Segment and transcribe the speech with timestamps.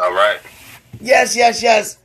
[0.00, 0.40] All right.
[0.98, 1.98] Yes, yes, yes.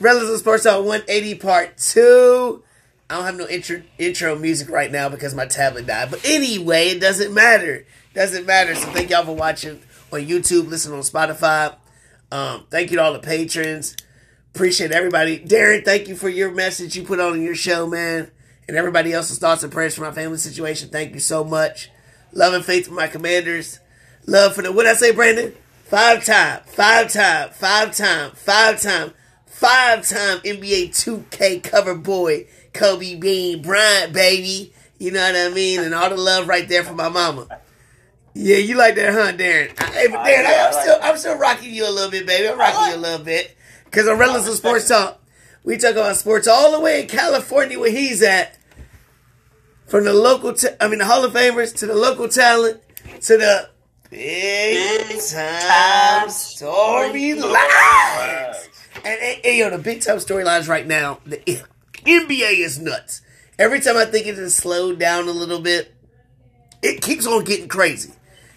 [0.00, 2.62] Rellism Sports Talk 180 Part 2.
[3.10, 6.10] I don't have no intro, intro music right now because my tablet died.
[6.10, 7.84] But anyway, it doesn't matter.
[8.14, 8.74] Doesn't matter.
[8.74, 11.76] So thank y'all for watching on YouTube, listening on Spotify.
[12.32, 13.94] Um, thank you to all the patrons.
[14.54, 15.38] Appreciate everybody.
[15.38, 18.30] Darren, thank you for your message you put on in your show, man.
[18.66, 20.88] And everybody else's thoughts and prayers for my family situation.
[20.88, 21.90] Thank you so much.
[22.32, 23.80] Love and faith for my commanders.
[24.26, 25.54] Love for the, what I say, Brandon?
[25.84, 29.12] Five time, five time, five time, five time,
[29.44, 34.72] five time NBA 2K cover boy, Kobe Bean Bryant, baby.
[34.98, 35.80] You know what I mean?
[35.80, 37.60] And all the love right there for my mama.
[38.32, 39.78] Yeah, you like that, huh, Darren?
[39.92, 42.48] Hey, Darren, I, am still, I'm still rocking you a little bit, baby.
[42.48, 43.54] I'm rocking you a little bit
[43.84, 45.20] because I'm Relentless of Sports Talk.
[45.64, 48.56] We talk about sports all the way in California where he's at.
[49.86, 52.80] From the local, I mean, the Hall of Famers to the local talent
[53.20, 53.68] to the
[54.14, 57.44] big, big time storylines.
[59.04, 61.38] And, and, and, yo, the big time storylines right now, the
[62.04, 63.22] NBA is nuts.
[63.58, 65.94] Every time I think it has slowed down a little bit,
[66.82, 68.12] it keeps on getting crazy.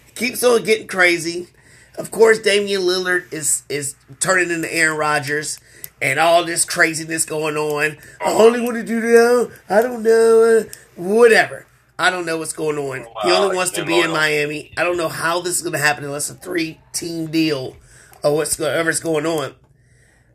[0.08, 1.48] It keeps on getting crazy.
[1.96, 5.58] Of course, Damian Lillard is is turning into Aaron Rodgers
[6.00, 7.98] and all this craziness going on.
[8.20, 9.50] I only want to do that.
[9.68, 10.64] I don't know.
[10.94, 11.66] Whatever.
[11.98, 13.00] I don't know what's going on.
[13.00, 14.72] Wow, he only wants to be in Miami.
[14.76, 17.76] I don't know how this is going to happen unless a three team deal
[18.22, 19.54] or whatever's going on.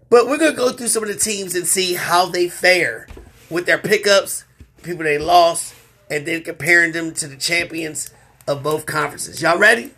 [0.10, 3.08] But we're going to go through some of the teams and see how they fare
[3.50, 4.44] with their pickups,
[4.84, 5.74] people they lost,
[6.10, 8.14] and then comparing them to the champions
[8.48, 9.42] of both conferences.
[9.42, 9.92] Y'all ready?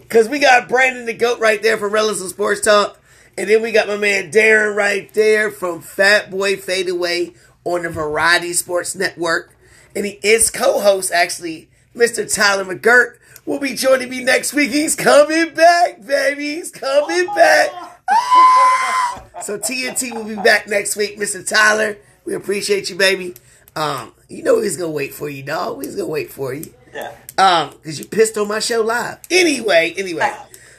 [0.00, 3.00] Because we got Brandon the GOAT right there from Relevant Sports Talk.
[3.36, 7.90] And then we got my man Darren right there from Fat Boy Fadeaway on the
[7.90, 9.55] Variety Sports Network.
[9.96, 12.32] And he is co-host, actually, Mr.
[12.32, 13.16] Tyler McGirt
[13.46, 14.70] will be joining me next week.
[14.70, 16.56] He's coming back, baby.
[16.56, 17.70] He's coming back.
[19.42, 21.46] So TNT will be back next week, Mr.
[21.46, 21.98] Tyler.
[22.24, 23.34] We appreciate you, baby.
[23.74, 25.84] Um, you know he's gonna wait for you, dog.
[25.84, 26.72] He's gonna wait for you.
[26.94, 27.12] Yeah.
[27.36, 29.18] Um, because you pissed on my show live.
[29.30, 30.34] Anyway, anyway.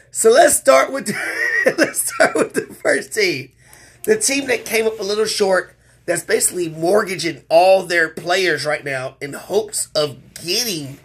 [0.09, 3.52] So let's start with the, let's start with the first team.
[4.06, 5.77] The team that came up a little short,
[6.07, 10.97] that's basically mortgaging all their players right now in hopes of getting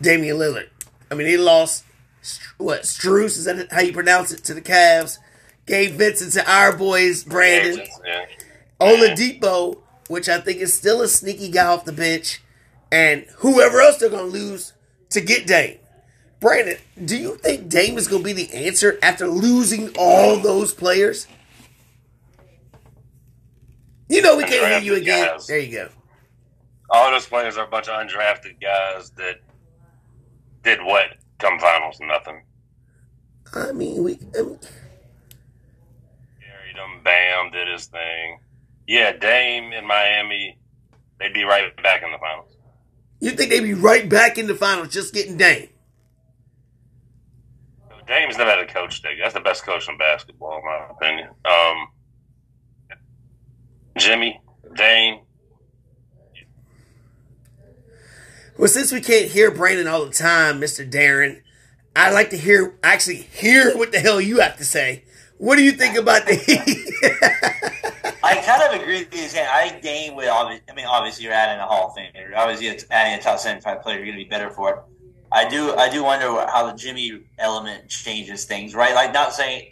[0.00, 0.68] Damian Lillard.
[1.10, 1.84] I mean, he lost
[2.56, 5.18] what Strus is that how you pronounce it to the Cavs.
[5.66, 7.86] Gabe Vincent to our boys Brandon.
[8.04, 8.24] Yeah.
[8.80, 9.78] Oladipo,
[10.08, 12.42] which I think is still a sneaky guy off the bench,
[12.90, 14.72] and whoever else they're gonna lose
[15.10, 15.78] to get Dame.
[16.40, 20.74] Brandon, do you think Dame is going to be the answer after losing all those
[20.74, 21.28] players?
[24.12, 25.26] You know we can't hear you again.
[25.26, 25.46] Guys.
[25.46, 25.88] There you go.
[26.90, 29.40] All those players are a bunch of undrafted guys that
[30.62, 31.06] did what
[31.38, 31.96] come finals?
[31.98, 32.42] Nothing.
[33.54, 34.18] I mean, we.
[34.38, 34.58] I mean,
[36.40, 37.02] Carried him.
[37.02, 38.38] Bam did his thing.
[38.86, 40.58] Yeah, Dame in Miami,
[41.18, 42.54] they'd be right back in the finals.
[43.20, 45.68] You think they'd be right back in the finals just getting Dame?
[48.06, 49.00] Dame's never had a coach.
[49.02, 51.28] That's the best coach in basketball, in my opinion.
[51.46, 51.88] Um,
[53.96, 54.40] Jimmy,
[54.74, 55.20] Dame.
[58.58, 61.42] Well, since we can't hear Brandon all the time, Mister Darren,
[61.96, 65.04] I'd like to hear actually hear what the hell you have to say.
[65.38, 68.14] What do you think about the Heat?
[68.22, 69.28] I kind of agree with you.
[69.28, 70.64] Saying I think with obviously.
[70.70, 72.36] I mean, obviously you're adding a Hall of Famer.
[72.36, 73.96] Obviously, it's adding a top seventy-five player.
[73.96, 74.76] You're going to be better for it.
[75.32, 78.94] I do I do wonder how the Jimmy element changes things, right?
[78.94, 79.68] Like not saying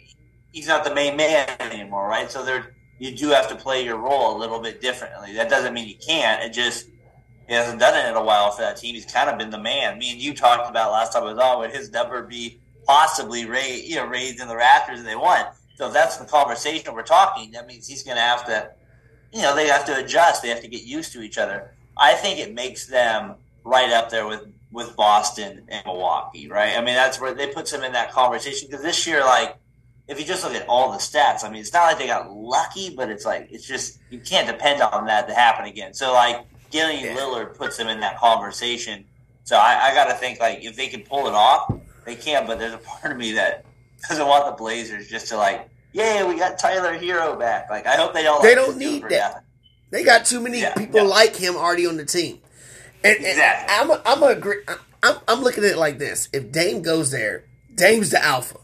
[0.51, 2.29] he's not the main man anymore, right?
[2.31, 5.33] So there you do have to play your role a little bit differently.
[5.33, 6.43] That doesn't mean you can't.
[6.43, 6.85] It just
[7.47, 8.93] he hasn't done it in a while for that team.
[8.93, 9.97] He's kind of been the man.
[9.97, 13.45] Me and you talked about last time I was on would his number be possibly
[13.45, 15.47] raised, you know, raised in the Raptors and they won.
[15.77, 18.69] So if that's the conversation we're talking, that means he's going to have to,
[19.33, 20.43] you know, they have to adjust.
[20.43, 21.73] They have to get used to each other.
[21.97, 23.33] I think it makes them
[23.63, 26.77] right up there with with Boston and Milwaukee, right?
[26.77, 29.57] I mean, that's where they put them in that conversation because this year, like,
[30.11, 32.29] if you just look at all the stats, I mean, it's not like they got
[32.29, 35.93] lucky, but it's like it's just you can't depend on that to happen again.
[35.93, 37.15] So, like, getting yeah.
[37.15, 39.05] Lillard puts them in that conversation.
[39.45, 41.73] So I, I got to think like if they can pull it off,
[42.05, 42.45] they can.
[42.45, 43.63] But there's a part of me that
[44.09, 47.69] doesn't want the Blazers just to like, yeah, we got Tyler Herro back.
[47.69, 48.43] Like, I hope they don't.
[48.43, 49.09] They like, don't need that.
[49.11, 49.43] Nothing.
[49.91, 51.07] They got too many yeah, people yeah.
[51.07, 52.39] like him already on the team.
[53.01, 53.75] And, exactly.
[53.75, 54.63] And I'm I'm agree.
[55.01, 58.57] I'm, I'm looking at it like this: if Dame goes there, Dame's the alpha.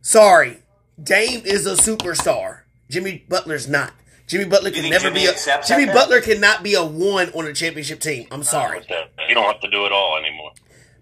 [0.00, 0.61] Sorry,
[1.02, 2.60] Dame is a superstar.
[2.90, 3.92] Jimmy Butler's not.
[4.26, 5.94] Jimmy Butler can never Jimmy be a Jimmy that?
[5.94, 8.26] Butler cannot be a one on a championship team.
[8.30, 8.80] I'm sorry.
[9.28, 10.52] You don't have to do it all anymore.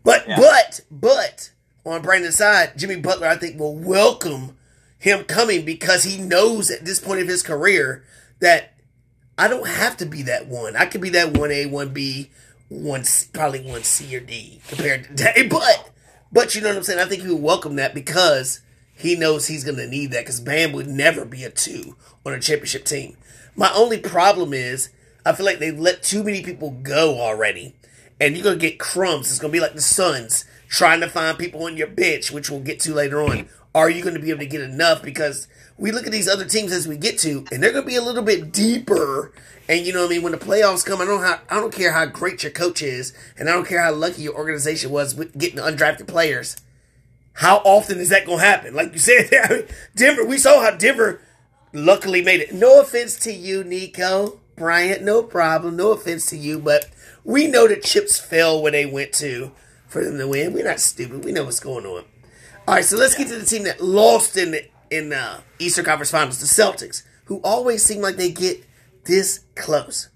[0.03, 0.37] But yeah.
[0.37, 1.51] but but
[1.85, 4.57] on Brandon's side, Jimmy Butler I think will welcome
[4.99, 8.05] him coming because he knows at this point of his career
[8.41, 8.75] that
[9.37, 10.77] I don't have to be that one.
[10.77, 12.31] I could be that one A, one B,
[12.69, 15.49] one C, probably one C or D compared to today.
[15.49, 15.91] But
[16.33, 16.99] but you know what I'm saying?
[16.99, 18.61] I think he would welcome that because
[19.01, 22.41] he knows he's gonna need that because Bam would never be a two on a
[22.41, 23.17] championship team.
[23.57, 24.91] My only problem is
[25.25, 27.75] I feel like they've let too many people go already.
[28.21, 29.31] And you're gonna get crumbs.
[29.31, 32.61] It's gonna be like the Suns trying to find people on your bench, which we'll
[32.61, 33.49] get to later on.
[33.75, 35.03] Are you gonna be able to get enough?
[35.03, 35.49] Because
[35.79, 38.03] we look at these other teams as we get to, and they're gonna be a
[38.03, 39.33] little bit deeper.
[39.69, 40.23] And you know what I mean?
[40.23, 43.15] When the playoffs come, I don't how, I don't care how great your coach is,
[43.39, 46.57] and I don't care how lucky your organization was with getting undrafted players.
[47.35, 48.75] How often is that gonna happen?
[48.75, 50.25] Like you said, Denver.
[50.25, 51.21] We saw how Denver
[51.73, 52.53] luckily made it.
[52.53, 55.03] No offense to you, Nico Bryant.
[55.03, 55.77] No problem.
[55.77, 56.91] No offense to you, but
[57.25, 59.53] we know that chips fell where they went to
[59.89, 60.53] for them to win.
[60.53, 61.25] We're not stupid.
[61.25, 62.05] We know what's going on.
[62.69, 65.85] All right, so let's get to the team that lost in the in the Eastern
[65.85, 68.65] Conference Finals, the Celtics, who always seem like they get
[69.05, 70.09] this close.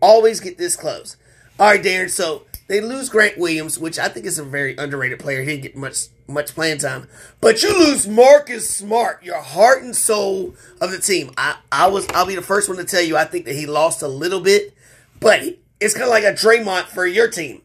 [0.00, 1.16] Always get this close.
[1.58, 2.10] All right, Darren.
[2.10, 5.42] So they lose Grant Williams, which I think is a very underrated player.
[5.42, 7.06] He didn't get much much playing time,
[7.38, 11.32] but you lose Marcus Smart, your heart and soul of the team.
[11.36, 13.66] I I was I'll be the first one to tell you I think that he
[13.66, 14.74] lost a little bit,
[15.20, 15.42] but
[15.80, 17.60] it's kind of like a Draymond for your team.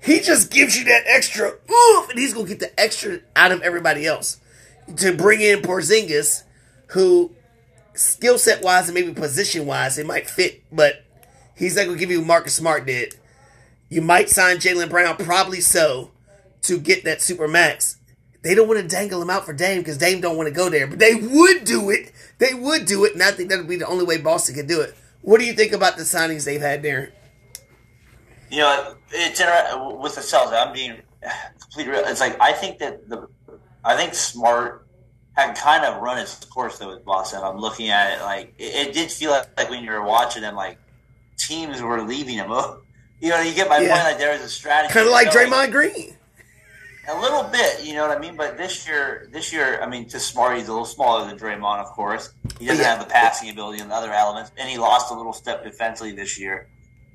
[0.00, 3.60] He just gives you that extra oof, and he's gonna get the extra out of
[3.60, 4.40] everybody else
[4.96, 6.44] to bring in Porzingis,
[6.86, 7.30] who
[7.92, 11.04] skill set wise and maybe position wise it might fit, but
[11.54, 13.16] he's not gonna give you Marcus Smart did.
[13.88, 16.10] You might sign Jaylen Brown, probably so,
[16.62, 17.98] to get that super max.
[18.42, 20.68] They don't want to dangle him out for Dame because Dame don't want to go
[20.68, 22.12] there, but they would do it.
[22.38, 24.68] They would do it, and I think that would be the only way Boston could
[24.68, 24.94] do it.
[25.22, 27.12] What do you think about the signings they've had there?
[28.50, 30.66] You know, with the Celtics.
[30.66, 31.02] I'm being
[31.60, 32.04] completely real.
[32.06, 33.28] It's like I think that the
[33.84, 34.86] I think Smart
[35.36, 37.40] had kind of run its course though with Boston.
[37.42, 40.42] I'm looking at it like it, it did feel like, like, when you were watching
[40.42, 40.78] them, like
[41.36, 42.50] teams were leaving him.
[43.20, 43.94] You know, you get my Yeah.
[43.94, 44.04] point.
[44.04, 46.16] Like there is a strategy, Kind of like You know, Draymond Green.
[47.08, 47.82] a little bit.
[47.84, 48.36] You know what I mean?
[48.36, 51.78] But this year, this year, I mean, to Smart, he's a little smaller than Draymond,
[51.80, 52.30] of course.
[52.58, 52.90] He doesn't Yeah.
[52.90, 56.12] have the passing ability and the other elements, and he lost a little step defensively
[56.12, 56.68] this year.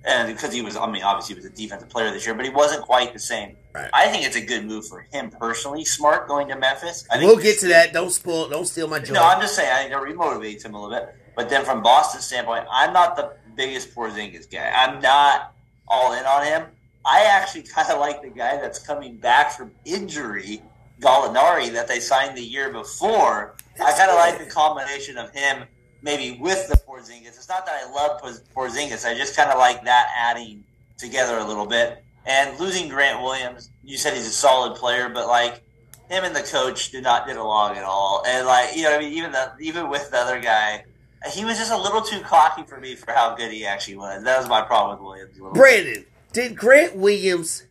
[0.04, 2.44] And because he was, I mean, obviously he was a defensive player this year, but
[2.46, 3.56] he wasn't quite the same.
[3.74, 3.90] Right.
[3.94, 5.86] I think it's a good move for him personally.
[5.86, 7.06] Smart going to Memphis.
[7.12, 7.94] I think We'll get to that.
[7.94, 8.50] Don't spoil.
[8.50, 9.14] Don't steal my joy.
[9.14, 11.16] no, I'm just saying I think it remotivates him a little bit.
[11.36, 14.70] But then from Boston's standpoint, I'm not the biggest Porzingis guy.
[14.76, 15.51] I'm not
[15.88, 16.64] all in on him.
[17.06, 20.62] I actually kind of like the guy that's coming back from injury,
[21.00, 23.56] Gallinari, that they signed the year before.
[23.84, 25.64] I kind of like the combination of him
[26.02, 27.28] maybe with the Porzingis.
[27.28, 29.08] It's not that I love Porz- Porzingis.
[29.08, 30.64] I just kind of like that adding
[30.98, 32.04] together a little bit.
[32.26, 35.64] And losing Grant Williams, you said he's a solid player, but like
[36.10, 38.24] him and the coach did not get along at all.
[38.28, 40.86] And like you know, I mean, even the even with the other guy,
[41.30, 44.24] he was just a little too cocky for me for how good he actually was.
[44.24, 45.38] That was my problem with Williams.
[45.38, 45.54] a bit.
[45.54, 47.64] Brandon, did Grant Williams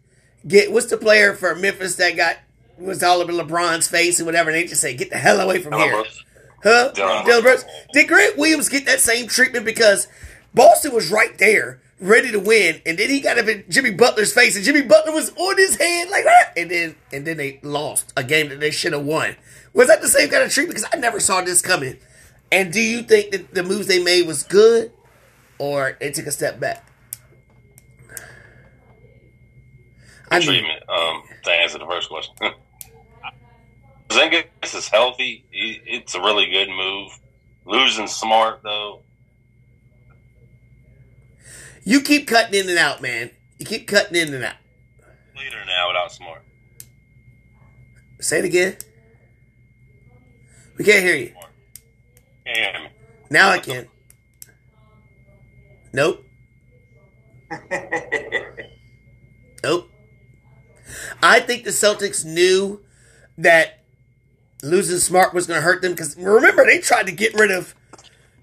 [0.46, 2.36] get what's the player for Memphis that got
[2.78, 4.50] was all over LeBron's face and whatever?
[4.50, 6.04] And they just say, "Get the hell away from here."
[6.62, 6.92] Huh?
[6.92, 7.64] Dillon Dillon Brooks.
[7.64, 7.78] Brooks.
[7.92, 10.06] Did Grant Williams get that same treatment because
[10.54, 14.32] Boston was right there, ready to win, and then he got up in Jimmy Butler's
[14.32, 17.60] face, and Jimmy Butler was on his head like that, and then and then they
[17.62, 19.36] lost a game that they should have won.
[19.72, 20.76] Was that the same kind of treatment?
[20.76, 21.96] Because I never saw this coming.
[22.52, 24.92] And do you think that the moves they made was good,
[25.58, 26.84] or they took a step back?
[30.30, 30.82] I mean, treatment.
[30.88, 32.34] Um, to answer the first question,
[34.08, 35.44] Porzingis is healthy.
[35.52, 37.18] It's a really good move.
[37.66, 39.00] Losing Smart though,
[41.84, 43.30] you keep cutting in and out, man.
[43.58, 44.56] You keep cutting in and out.
[45.36, 46.42] leader now without Smart.
[48.20, 48.76] Say it again.
[50.76, 51.34] We can't hear you.
[52.54, 52.90] Can't hear me.
[53.30, 53.88] Now I can.
[55.92, 56.24] Nope.
[59.62, 59.90] Nope.
[61.22, 62.80] I think the Celtics knew
[63.38, 63.80] that
[64.62, 67.74] losing Smart was going to hurt them because remember they tried to get rid of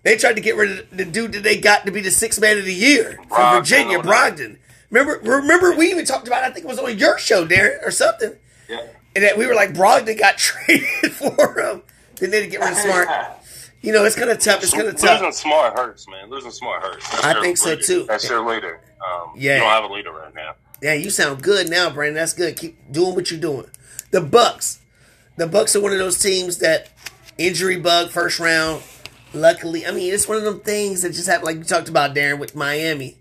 [0.03, 2.39] they tried to get rid of the dude that they got to be the sixth
[2.39, 3.99] man of the year from Brogdon, Virginia.
[3.99, 4.57] Brogdon.
[4.89, 6.43] Remember, remember we even talked about.
[6.43, 8.33] I think it was on your show, Darren, or something,
[8.69, 8.87] yeah.
[9.15, 11.83] and that we were like Brogdon got traded for him.
[12.15, 13.09] Then they didn't get rid of Smart.
[13.87, 14.61] You know, it's kind of tough.
[14.61, 15.21] It's kind of tough.
[15.21, 16.29] Losing Smart hurts, man.
[16.29, 17.09] Losing Smart hurts.
[17.09, 17.81] That's I think so, leader.
[17.81, 18.03] too.
[18.03, 18.81] That's your leader.
[18.99, 19.53] Um, Yeah.
[19.53, 20.55] You don't have a leader right now.
[20.81, 22.15] Yeah, you sound good now, Brandon.
[22.15, 22.57] That's good.
[22.57, 23.67] Keep doing what you're doing.
[24.11, 24.81] The Bucks.
[25.37, 26.89] The Bucks are one of those teams that
[27.37, 28.83] injury bug first round.
[29.33, 32.13] Luckily, I mean it's one of them things that just happened, like you talked about,
[32.13, 33.15] Darren, with Miami.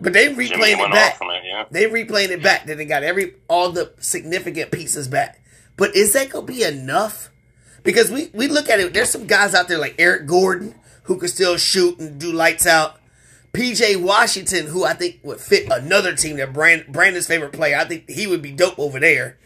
[0.00, 1.18] But they replaying it back.
[1.20, 1.66] it, yeah.
[1.70, 2.66] They replaying it back.
[2.66, 5.40] Then they got every all the significant pieces back.
[5.76, 7.30] But is that gonna be enough?
[7.84, 10.74] Because we, we look at it, there's some guys out there like Eric Gordon
[11.04, 12.98] who can still shoot and do lights out.
[13.52, 17.76] PJ Washington, who I think would fit another team that Brand, Brandon's favorite player.
[17.76, 19.38] I think he would be dope over there.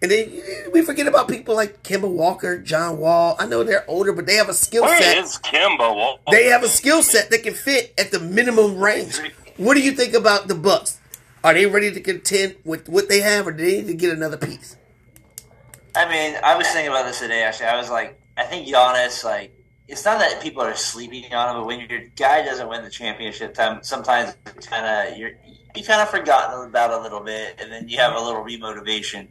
[0.00, 0.32] And then
[0.72, 3.36] we forget about people like Kemba Walker, John Wall.
[3.38, 5.18] I know they're older, but they have a skill set.
[5.18, 5.94] is Kemba?
[5.94, 6.22] Walker?
[6.30, 9.20] They have a skill set that can fit at the minimum range.
[9.58, 10.98] What do you think about the Bucks?
[11.44, 14.10] Are they ready to contend with what they have, or do they need to get
[14.10, 14.76] another piece?
[15.94, 17.42] I mean, I was thinking about this today.
[17.42, 19.52] Actually, I was like, I think Giannis, like,
[19.88, 22.90] it's not that people are sleeping on him, but when your guy doesn't win the
[22.90, 25.32] championship, time sometimes kind of you're
[25.74, 29.28] you kind of forgotten about a little bit, and then you have a little remotivation.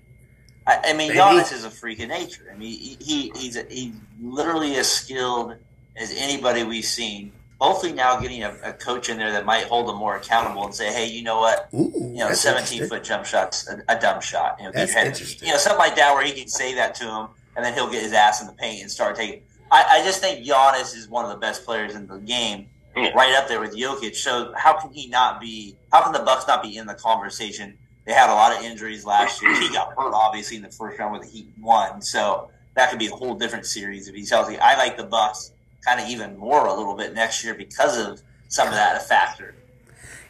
[0.67, 1.19] I, I mean, Maybe.
[1.19, 2.51] Giannis is a freak of nature.
[2.53, 5.55] I mean, he, he he's a, he's literally as skilled
[5.95, 7.31] as anybody we've seen.
[7.59, 10.73] Hopefully, now getting a, a coach in there that might hold him more accountable and
[10.73, 11.67] say, "Hey, you know what?
[11.73, 14.55] Ooh, you know, seventeen foot jump shots, a, a dumb shot.
[14.59, 15.47] You know, That's head- interesting.
[15.47, 17.89] You know, something like that where he can say that to him, and then he'll
[17.91, 19.41] get his ass in the paint and start taking.
[19.71, 23.09] I, I just think Giannis is one of the best players in the game, Yeah.
[23.09, 24.15] right up there with Jokic.
[24.15, 25.75] So how can he not be?
[25.91, 27.77] How can the Bucks not be in the conversation?
[28.05, 29.53] They had a lot of injuries last year.
[29.61, 32.99] He got hurt obviously in the first round with the Heat won, so that could
[32.99, 34.57] be a whole different series if he's healthy.
[34.57, 35.51] I like the Bucks
[35.85, 38.99] kind of even more a little bit next year because of some of that a
[38.99, 39.55] factor.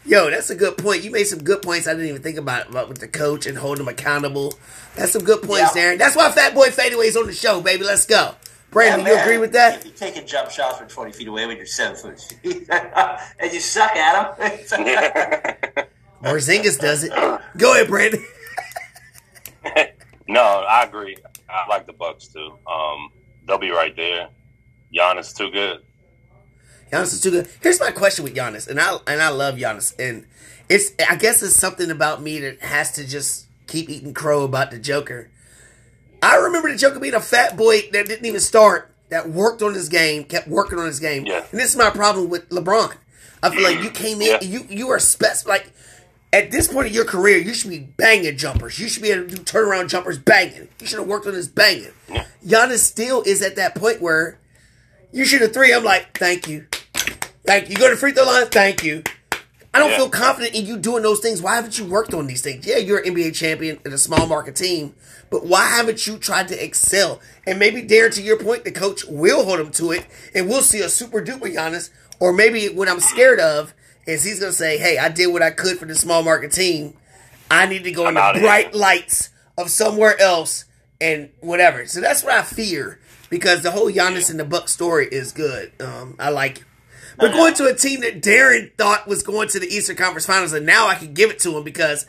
[0.05, 1.03] Yo, that's a good point.
[1.03, 3.57] You made some good points I didn't even think about, about with the coach and
[3.57, 4.53] holding him accountable.
[4.95, 5.93] That's some good points, Yeah.
[5.93, 5.97] Darren.
[5.99, 7.83] That's why Fat Boy Fadeaway's on the show, baby.
[7.83, 8.35] Let's go.
[8.71, 9.79] Brandon, Yeah, you agree with that?
[9.79, 13.53] If you take a jump shots from 20 feet away when you're seven foot and
[13.53, 15.85] you suck at them.
[16.23, 17.11] Porzingis does it.
[17.57, 18.23] Go ahead, Brandon.
[20.27, 21.17] no, I agree.
[21.49, 22.57] I like the Bucks too.
[22.67, 23.09] Um,
[23.47, 24.29] they'll be right there.
[24.93, 25.81] Giannis too good.
[26.91, 27.47] Giannis is too good.
[27.61, 30.25] Here's my question with Giannis, and I and I love Giannis, and
[30.67, 34.71] it's I guess it's something about me that has to just keep eating crow about
[34.71, 35.29] the Joker.
[36.21, 39.73] I remember the Joker being a fat boy that didn't even start, that worked on
[39.73, 41.45] his game, kept working on his game, Yeah.
[41.51, 42.95] and this is my problem with LeBron.
[43.41, 43.95] I feel like you mm.
[43.95, 44.43] came in, Yeah.
[44.43, 45.71] you you are spec like.
[46.31, 48.77] At this point in your career, you should be banging jumpers.
[48.77, 50.67] You should be able to do turnaround jumpers banging.
[50.79, 51.89] You should have worked on his banging.
[52.07, 52.25] Yeah.
[52.45, 54.38] Giannis still is at that point where
[55.11, 55.73] you shoot a three.
[55.73, 56.67] I'm like, thank you.
[57.45, 57.73] Thank you.
[57.73, 58.47] You go to free throw line.
[58.47, 59.03] Thank you.
[59.73, 59.97] I don't Yeah.
[59.97, 61.41] feel confident in you doing those things.
[61.41, 62.65] Why haven't you worked on these things?
[62.65, 64.95] Yeah, you're an NBA champion in a small market team,
[65.29, 67.19] but why haven't you tried to excel?
[67.45, 70.63] And maybe, Darren, to your point, the coach will hold him to it, and we'll
[70.63, 71.91] see a super duper Giannis.
[72.19, 73.73] Or maybe what I'm scared of
[74.07, 76.51] is he's going to say, hey, I did what I could for the small market
[76.51, 76.95] team.
[77.51, 80.65] I need to go in I'm the bright here." lights of somewhere else
[80.99, 81.85] and whatever.
[81.85, 82.99] So that's what I fear
[83.29, 85.71] because the whole Giannis and the Buck story is good.
[85.79, 86.63] Um, I like it.
[87.21, 90.53] We're going to a team that Darren thought was going to the Eastern Conference Finals,
[90.53, 92.05] and now I can give it to him because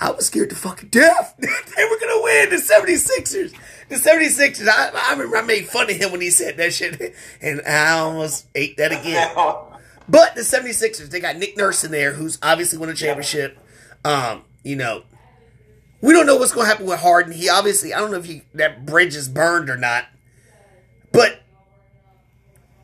[0.00, 1.34] I was scared to fucking death.
[1.38, 3.54] they were going to win the 76ers.
[3.88, 7.14] The 76ers, I, I remember I made fun of him when he said that shit,
[7.42, 9.34] and I almost ate that again.
[10.10, 13.58] But the 76ers, they got Nick Nurse in there, who's obviously won a championship.
[14.06, 15.02] Um, you know,
[16.00, 17.34] we don't know what's going to happen with Harden.
[17.34, 20.06] He obviously, I don't know if he, that bridge is burned or not.
[21.12, 21.40] But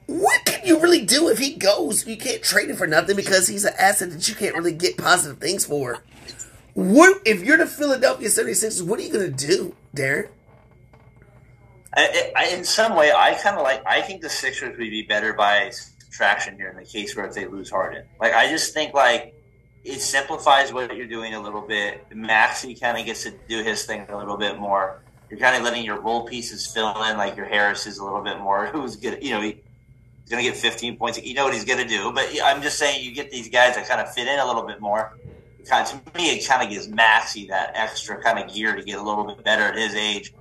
[0.07, 2.07] what can you really do if he goes?
[2.07, 4.97] You can't trade him for nothing because he's an asset that you can't really get
[4.97, 5.99] positive things for.
[6.75, 8.83] What if you're the Philadelphia 76ers?
[8.83, 10.29] What are you going to do, Darren?
[11.97, 13.83] I, I, in some way, I kind of like.
[13.87, 17.35] I think the Sixers would be better by subtraction here in the case where if
[17.35, 18.05] they lose Harden.
[18.21, 19.35] Like I just think like
[19.85, 22.05] it simplifies what you're doing a little bit.
[22.13, 25.04] Maxey kind of gets to do his thing a little bit more.
[25.31, 28.23] You're kind of letting your role pieces fill in, like your Harris is a little
[28.23, 28.67] bit more.
[28.73, 29.23] Who's good?
[29.23, 29.55] You know, he's
[30.31, 31.21] going to get 15 points.
[31.23, 32.13] You know what he's going to do.
[32.13, 34.63] But I'm just saying, you get these guys that kind of fit in a little
[34.67, 35.17] bit more.
[35.69, 38.83] Kind of, to me, it kind of gives Maxey that extra kind of gear to
[38.83, 40.35] get a little bit better at his age.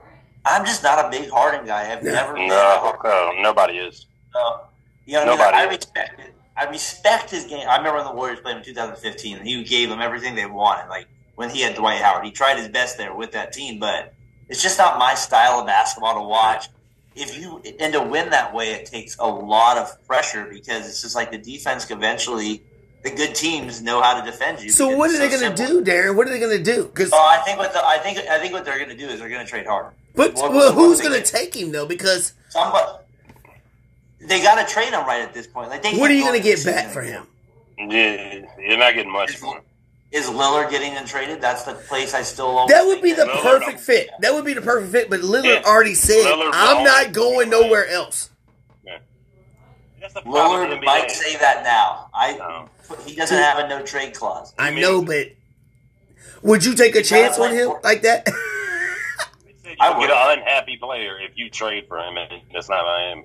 [0.46, 1.90] I'm just not a big Harden guy.
[1.92, 2.12] I've No.
[2.12, 2.50] never been.
[2.50, 4.08] No, uh, nobody is.
[4.34, 4.60] so,
[5.06, 5.68] you know, what I, Nobody mean?
[5.68, 6.34] I respect it.
[6.58, 7.66] I respect his game.
[7.68, 10.46] I remember when the Warriors played him in 2015, and he gave them everything they
[10.46, 10.90] wanted.
[10.90, 14.14] Like when he had Dwight Howard, he tried his best there with that team, but
[14.50, 16.70] it's just not my style of basketball to watch.
[17.16, 21.02] If you and to win that way, it takes a lot of pressure because it's
[21.02, 21.90] just like the defense.
[21.92, 22.64] Eventually,
[23.04, 24.72] the good teams know how to defend you.
[24.72, 26.16] So what are it's they so going to do, Darren?
[26.16, 26.86] What are they going to do?
[26.86, 29.08] Because Oh, I think what the, I think I think what they're going to do
[29.08, 29.92] is they're going to trade Harden.
[30.16, 31.86] but What- well, what who's going to take him though?
[31.86, 32.88] Because Somebody,
[34.20, 35.70] they got to trade him right at this point.
[35.70, 37.28] Like they what are you going to get back season for him?
[37.78, 39.64] Yeah, you're not getting much for him.
[40.14, 41.42] Is Lillard getting them traded?
[41.42, 44.10] That's the place I still always That would be the Lillard, perfect I'm- fit.
[44.20, 45.10] That would be the perfect fit.
[45.10, 45.64] But Lillard Yeah.
[45.66, 47.14] already said, Lillard "I'm won't.
[47.14, 48.30] going nowhere else."
[50.00, 50.86] That's the problem Lillard NBA.
[50.86, 52.10] might say that now.
[52.14, 52.70] I No.
[53.06, 54.54] he doesn't have a no trade clause.
[54.60, 55.28] I know, but
[56.44, 58.28] would you take a chance on him for- like that?
[58.28, 58.36] Let
[59.46, 60.08] me tell I would.
[60.10, 63.24] get an unhappy player if you trade for him, and it's not Miami.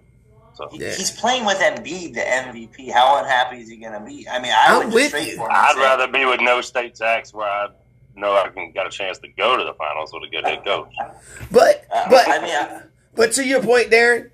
[0.59, 0.91] So Yeah.
[0.95, 2.91] He's playing with Embiid, the MVP.
[2.93, 4.29] How unhappy is he going to be?
[4.29, 5.37] I mean, I I'm would just with you.
[5.37, 5.53] for him.
[5.55, 7.69] I'd say, rather be with no state tax where I
[8.17, 10.65] know I can got a chance to go to the finals with a good head
[10.65, 10.93] coach.
[11.53, 12.83] But Uh, but I mean, I-
[13.15, 14.31] but to your point, Darren,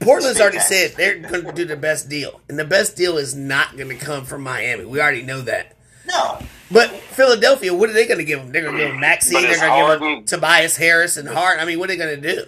[0.00, 0.68] Portland's already tax.
[0.68, 3.88] said they're going to do the best deal, and the best deal is not going
[3.90, 4.84] to come from Miami.
[4.84, 5.76] We already know that.
[6.06, 6.38] no.
[6.72, 8.52] But Philadelphia, what are they going to give them?
[8.52, 9.32] They're going to give him Maxey.
[9.34, 10.24] They're going to give him Harden.
[10.24, 11.58] Tobias Harris and Hart.
[11.58, 12.44] I mean, what are they going to do?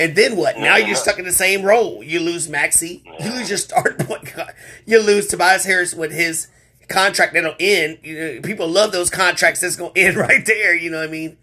[0.00, 0.58] And then what?
[0.58, 0.86] Now Yeah.
[0.86, 2.02] you're stuck in the same role.
[2.02, 3.02] You lose Maxey.
[3.20, 4.52] You lose your start point guard.
[4.86, 6.48] You lose Tobias Harris with his
[6.88, 7.98] contract that'll end.
[8.02, 10.74] You know, people love those contracts that's going to end right there.
[10.74, 11.36] You know what I mean?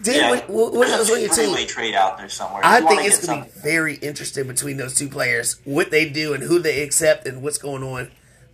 [0.00, 0.30] Then Yeah.
[0.30, 1.66] what, what, what else on your team?
[1.68, 2.60] trade out there somewhere.
[2.64, 6.08] I You think it's going to be very interesting between those two players, what they
[6.08, 8.10] do and who they accept and what's going on.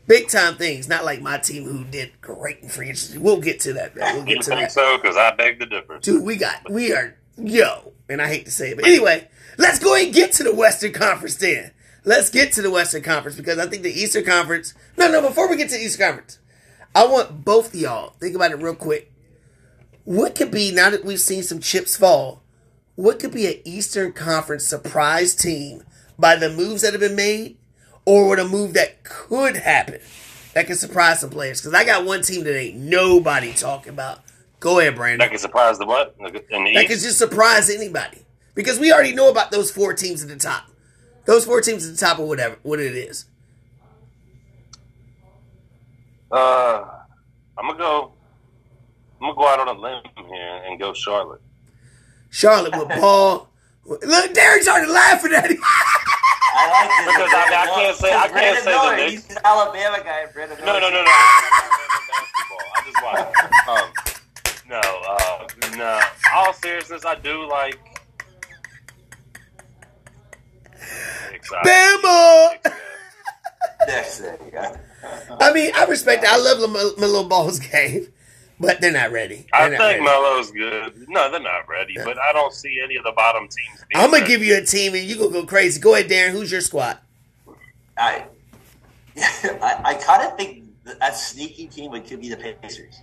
[0.06, 3.18] Big time things, not like my team who did great in free agency.
[3.18, 3.94] We'll get to that.
[3.94, 4.02] Though.
[4.02, 4.72] We'll You get to think that.
[4.72, 4.98] so?
[4.98, 6.04] Because I beg the difference.
[6.04, 9.78] Dude, we got, we are, yo, and I hate to say it, but anyway, let's
[9.78, 11.72] go and get to the Western Conference then.
[12.04, 15.48] Let's get to the Western Conference because I think the Eastern Conference, no, no, before
[15.48, 16.38] we get to the Eastern Conference,
[16.94, 19.12] I want both of y'all, think about it real quick.
[20.04, 22.42] What could be, now that we've seen some chips fall,
[22.96, 25.84] what could be an Eastern Conference surprise team
[26.18, 27.56] by the moves that have been made
[28.04, 30.00] or with a move that could happen
[30.54, 31.60] that could surprise some players?
[31.60, 34.20] Because I got one team that ain't nobody talking about.
[34.62, 35.18] Go ahead, Brandon.
[35.18, 36.14] That can surprise the what?
[36.20, 36.88] In the That East?
[36.88, 38.18] could just surprise anybody.
[38.54, 40.70] Because we already know about those four teams at the top.
[41.24, 43.24] Those four teams at the top of whatever what it is.
[46.30, 46.84] Uh,
[47.58, 48.12] I'm gonna go.
[49.20, 51.40] I'm gonna go out on a limb here and go Charlotte.
[52.30, 53.48] Charlotte with Paul.
[53.84, 55.58] Look, Derek started laughing at him.
[55.60, 57.16] I like this.
[57.16, 59.12] Because I- I can't say- I can't Brandon say the Miller, Knicks.
[59.26, 60.26] He's an Alabama guy.
[60.32, 61.10] Brandon No, no, no, no.
[61.10, 61.42] I
[61.82, 62.64] just basketball.
[62.76, 63.82] I just watch.
[63.82, 63.91] Um,
[64.72, 66.00] no, uh, no.
[66.34, 67.78] All seriousness, I do like.
[71.32, 71.70] Excited.
[71.70, 72.72] Bama!
[73.86, 74.76] Next thing, yeah.
[75.40, 76.30] I mean, I respect it.
[76.30, 78.08] I love my, my little balls game,
[78.60, 79.46] but they're not ready.
[79.52, 80.04] I They're not think ready.
[80.04, 81.08] Melo's good.
[81.08, 83.84] No, they're not ready, but I don't see any of the bottom teams.
[83.88, 84.32] being I'm gonna ready.
[84.32, 85.80] give you a team and you gonna go crazy.
[85.80, 86.30] Go ahead, Darren.
[86.30, 86.98] Who's your squad?
[87.98, 88.24] I,
[89.16, 93.00] I, I kind of think that a sneaky team would could be the Pacers.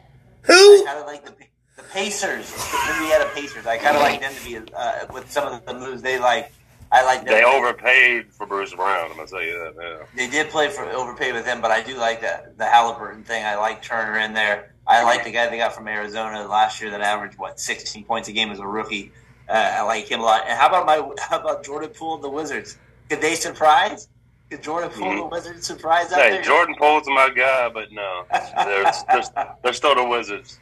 [0.48, 0.86] I Who?
[0.86, 1.32] kind of like the
[1.80, 3.66] the Pacers, the Indiana Pacers.
[3.66, 6.52] I kind of like them to be uh, with some of the moves they like.
[6.92, 7.28] I like them.
[7.36, 9.12] They overpaid for Bruce Brown.
[9.12, 9.76] I'm gonna tell you that.
[9.80, 10.06] Yeah.
[10.16, 13.46] They did play for overpay with him, but I do like that the Halliburton thing.
[13.46, 14.74] I like Turner in there.
[14.88, 18.28] I like the guy they got from Arizona last year that averaged what 16 points
[18.28, 19.12] a game as a rookie.
[19.48, 20.46] Uh, I like him a lot.
[20.48, 22.78] And how about my how about Jordan Poole and the Wizards?
[23.08, 24.08] Could they surprise?
[24.50, 26.42] Could Jordan Poole and the Wizards surprise out Hey, there?
[26.42, 30.60] Jordan Poole's my guy, but no, they're, they're, they're still the Wizards.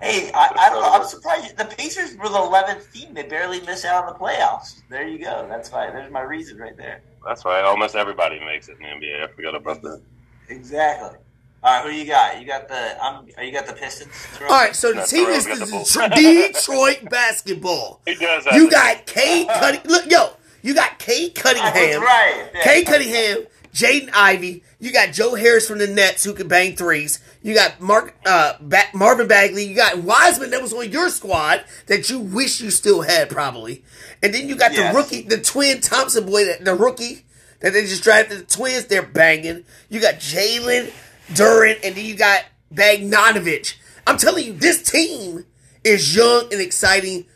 [0.00, 0.90] Hey, I, I don't know.
[0.92, 1.56] I'm surprised.
[1.58, 3.12] The Pacers were the 11th team.
[3.14, 4.80] They barely missed out on the playoffs.
[4.88, 5.46] There you go.
[5.48, 5.90] That's why.
[5.90, 7.02] there's my reason right there.
[7.26, 7.62] That's right.
[7.62, 9.24] Almost everybody makes it in the NBA.
[9.24, 10.00] I forgot about that.
[10.48, 11.18] Exactly.
[11.62, 12.40] All right, who you got?
[12.40, 14.10] You got the um, you got the Pistons.
[14.40, 18.00] All right, so the That's team where is we got the the Detroit basketball.
[18.06, 19.82] He does have You got Cade Cutting.
[19.84, 20.30] Look, yo,
[20.62, 22.00] you got Cade I Cunningham.
[22.00, 22.50] was right.
[22.54, 22.62] Yeah.
[22.62, 24.62] Cade Cunningham, Jaden Ivey.
[24.78, 27.20] You got Joe Harris from the Nets who can bang threes.
[27.42, 29.64] You got Mark uh, ba- Marvin Bagley.
[29.64, 33.84] You got Wiseman that was on your squad that you wish you still had probably.
[34.22, 34.92] And then you got Yes.
[34.92, 37.24] the rookie, the twin Thompson boy, that the rookie
[37.60, 38.40] that they just drafted.
[38.40, 39.64] The twins, they're banging.
[39.88, 40.90] You got Jalen
[41.32, 43.74] Duren, and then you got Bogdanovic.
[44.06, 45.44] I'm telling you, this team
[45.84, 47.26] is young and exciting.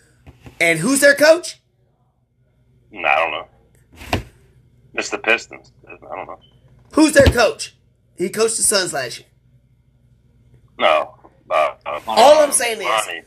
[0.61, 1.61] And who's their coach?
[2.93, 3.49] I don't know.
[4.95, 5.73] It's the Pistons.
[5.87, 6.39] I don't know.
[6.93, 7.75] Who's their coach?
[8.17, 9.29] He coached the Suns last year.
[10.79, 11.17] No.
[11.51, 13.25] Uh, uh, All I'm saying is-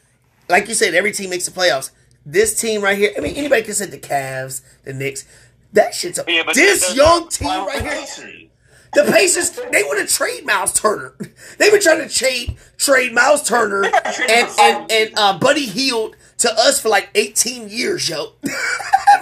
[0.49, 1.91] like you said, every team makes the playoffs.
[2.25, 5.25] This team right here, I mean, anybody can say the Cavs, the Knicks.
[5.73, 8.47] That shit's a, Yeah, this young team right here.
[8.93, 11.15] The Pacers, they want to trade Miles Turner.
[11.57, 15.37] They've been trying to trade trade Miles Turner They're not trading and and, and uh,
[15.37, 18.33] Buddy Hield to us for like 18 years, yo.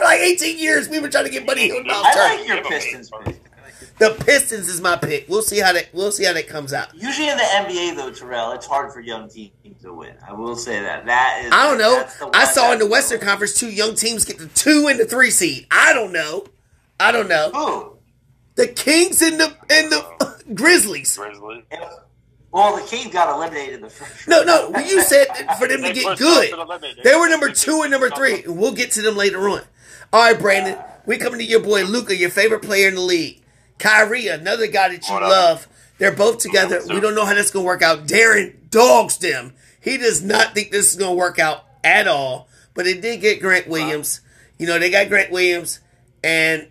[0.05, 2.63] for like 18 years, we've been trying to get Buddy Hield, Miles I like your
[2.63, 3.11] Pistons.
[3.23, 3.41] pick.
[3.97, 5.27] The Pistons is my pick.
[5.29, 5.87] We'll see how that.
[5.93, 6.93] We'll see how that comes out.
[6.93, 10.15] Usually in the NBA, though, Terrell, it's hard for young teams to win.
[10.27, 11.05] I will say that.
[11.05, 11.51] That is.
[11.53, 12.05] I don't know.
[12.33, 15.05] I saw in the that's- Western Conference two young teams get the two and the
[15.05, 15.67] three seed.
[15.71, 16.45] I don't know.
[16.99, 17.51] I don't know.
[17.53, 17.97] Who?
[18.55, 20.37] The Kings and the and the oh.
[20.53, 21.15] Grizzlies.
[21.17, 21.63] Grizzlies.
[22.51, 24.27] Well, the Kings got eliminated in the first.
[24.27, 24.69] No, no.
[24.79, 25.25] You said
[25.59, 26.45] for them to get good.
[26.45, 26.99] us to the limit.
[27.03, 28.43] They were number two and number three.
[28.43, 29.61] and We'll get to them later on.
[30.15, 30.77] All right, Brandon.
[31.05, 33.41] We coming to your boy Luka, your favorite player in the league.
[33.79, 35.29] Kyrie, another guy that you What up?
[35.29, 35.67] love.
[35.97, 36.79] They're both together.
[36.87, 38.07] We don't know how that's gonna work out.
[38.07, 39.55] Darren dogs them.
[39.81, 42.47] He does not think this is gonna work out at all.
[42.73, 44.21] but they did get Grant Williams.
[44.57, 45.81] You know, they got Grant Williams,
[46.23, 46.69] and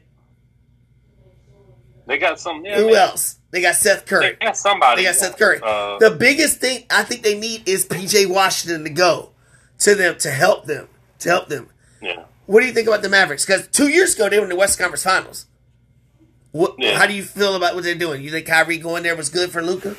[2.06, 2.64] They got some.
[2.64, 2.94] Yeah, who man.
[2.96, 3.36] else?
[3.50, 4.36] They got Seth Curry.
[4.40, 5.02] They got somebody.
[5.02, 5.60] They got Seth Curry.
[5.62, 9.32] Uh, the biggest thing I think they need is PJ Washington to go
[9.80, 11.68] to them to help them to help them.
[12.00, 12.24] yeah.
[12.46, 13.46] What do you think about the Mavericks?
[13.46, 15.46] Because two years ago they were in the West Conference Finals.
[16.52, 16.76] What?
[16.78, 16.98] Yeah.
[16.98, 18.22] How do you feel about what they're doing?
[18.22, 19.96] You think Kyrie going there was good for Luka?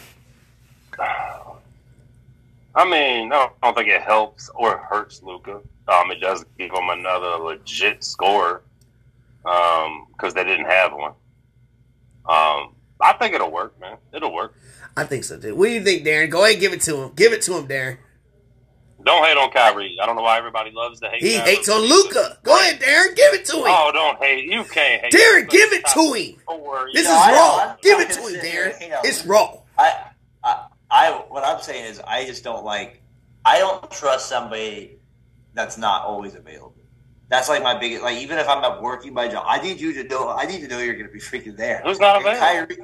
[2.76, 5.62] I mean, I don't, think it helps or hurts Luka.
[5.88, 8.62] Um, it does give him another legit score
[9.44, 11.12] because they didn't have one.
[12.28, 13.98] Um, I think it'll work, man.
[14.14, 14.56] It'll work.
[14.98, 15.56] I think so too.
[15.56, 16.30] What do you think, Darren?
[16.30, 17.12] Go ahead, give it to him.
[17.16, 17.98] Give it to him, Darren.
[19.06, 19.98] Don't hate on Kyrie.
[20.02, 21.22] I don't know why everybody loves to hate.
[21.22, 21.50] He Kyrie.
[21.52, 22.40] hates on Luka.
[22.44, 23.16] Go ahead, Darren.
[23.16, 23.64] Give it to him.
[23.68, 24.46] Oh, don't hate.
[24.46, 25.14] You can't hate.
[25.14, 25.52] Darren, Luka.
[25.52, 26.36] give it to him.
[26.48, 26.94] Don't.
[26.94, 27.60] This No, is I know.
[27.62, 28.74] I'm Give it to him, Darren.
[28.74, 29.62] and hate It's wrong.
[29.78, 29.94] I,
[30.44, 33.02] I, I, what I'm saying is, I just don't like.
[33.46, 34.98] I don't trust somebody
[35.54, 36.74] that's not always available.
[37.30, 38.02] That's like my biggest.
[38.04, 40.30] Like even if I'm not working my job, I need you to know.
[40.30, 41.82] I need to know you're going to be freaking there.
[41.86, 42.40] Who's not And available?
[42.40, 42.78] Kyrie,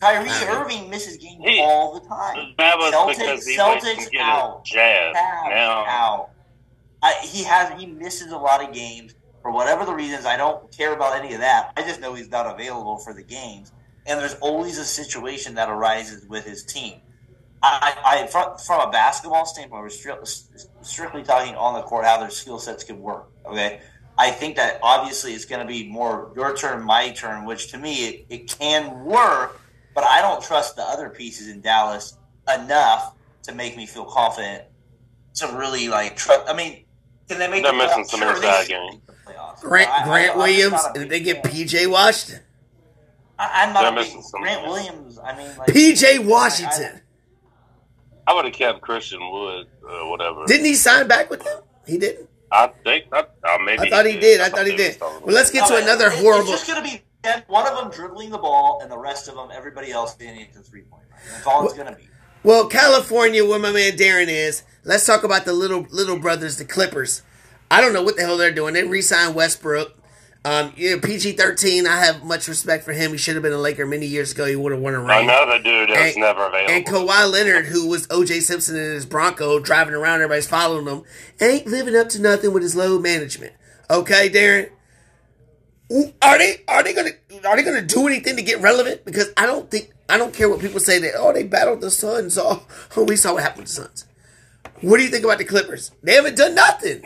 [0.00, 0.28] Kyrie.
[0.48, 2.54] Irving misses games He- all the time.
[2.58, 4.64] That was Celtics- because he Celtics get out.
[4.64, 5.16] jab.
[5.16, 6.30] Out, Now, out.
[7.02, 10.26] I, he has he misses a lot of games for whatever the reasons.
[10.26, 11.72] I don't care about any of that.
[11.76, 13.72] I just know he's not available for the games,
[14.06, 17.00] and there's always a situation that arises with his team.
[17.60, 22.18] I, I from, from a basketball standpoint, we're stri- strictly talking on the court how
[22.20, 23.28] their skill sets can work.
[23.46, 23.80] Okay,
[24.16, 27.78] I think that obviously it's going to be more your turn, my turn, which to
[27.78, 29.60] me it, it can work,
[29.98, 32.16] but I don't trust the other pieces in Dallas
[32.54, 34.62] enough to make me feel confident
[35.34, 36.48] to really like trust.
[36.48, 36.84] I mean,
[37.28, 37.64] can they make?
[37.64, 38.08] They're the missing playoffs?
[38.10, 39.00] some Sure, inside they game.
[39.26, 39.60] playoffs.
[39.60, 41.42] Grant I- I- Grant I'm Williams, not a and they get.
[41.42, 42.42] PJ Washington.
[43.40, 44.68] I, I'm not They're missing some Grant of.
[44.70, 45.18] Williams.
[45.18, 47.00] I mean, like, PJ Washington.
[48.28, 50.44] I would have kept Christian Wood, uh, whatever.
[50.46, 51.60] Didn't he sign back with them?
[51.88, 52.28] He didn't.
[52.52, 53.82] I think I, uh, maybe.
[53.82, 54.40] I thought he did.
[54.40, 55.00] I thought he did.
[55.00, 56.52] was Well, let's about get to another it- horrible.
[56.52, 57.02] It's just going to be
[57.34, 60.38] them- one of them dribbling the ball, and the rest of them, everybody else, being
[60.38, 61.20] into three point line.
[61.32, 62.08] That's all it's going to be.
[62.44, 66.64] Well, California, where my man Darren is, let's talk about the little little brothers, the
[66.64, 67.22] Clippers.
[67.70, 68.74] I don't know what the hell they're doing.
[68.74, 69.94] They re-signed Westbrook.
[70.44, 71.86] Um, you know, PG thirteen.
[71.86, 73.10] I have much respect for him.
[73.10, 74.46] He should have been a Laker many years ago.
[74.46, 75.24] He would have won a ring.
[75.28, 76.72] Another dude that's And- never available.
[76.72, 81.02] And Kawhi Leonard, who was OJ Simpson in his Bronco, driving around, everybody's following him,
[81.40, 83.52] ain't living up to nothing with his load management.
[83.90, 84.70] Okay, Darren.
[86.20, 87.10] Are they are they gonna
[87.46, 89.04] are they gonna do anything to get relevant?
[89.04, 91.90] Because I don't think I don't care what people say that oh they battled the
[91.90, 92.36] Suns.
[92.36, 94.04] Oh, oh we saw what happened with the Suns.
[94.82, 95.90] What do you think about the Clippers?
[96.02, 97.02] They haven't done nothing.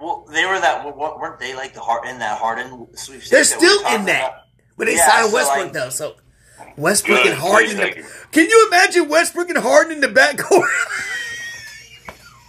[0.00, 0.96] Well, they were that.
[0.96, 3.30] Weren't they like the heart in that Harden sweepstakes?
[3.30, 4.28] They're that we were still in that.
[4.30, 4.40] about?
[4.76, 6.16] But they Yeah, signed so, Westbrook like- though, so
[6.76, 7.76] Westbrook and Harden.
[7.76, 10.68] the- Can you imagine Westbrook and Harden in the backcourt?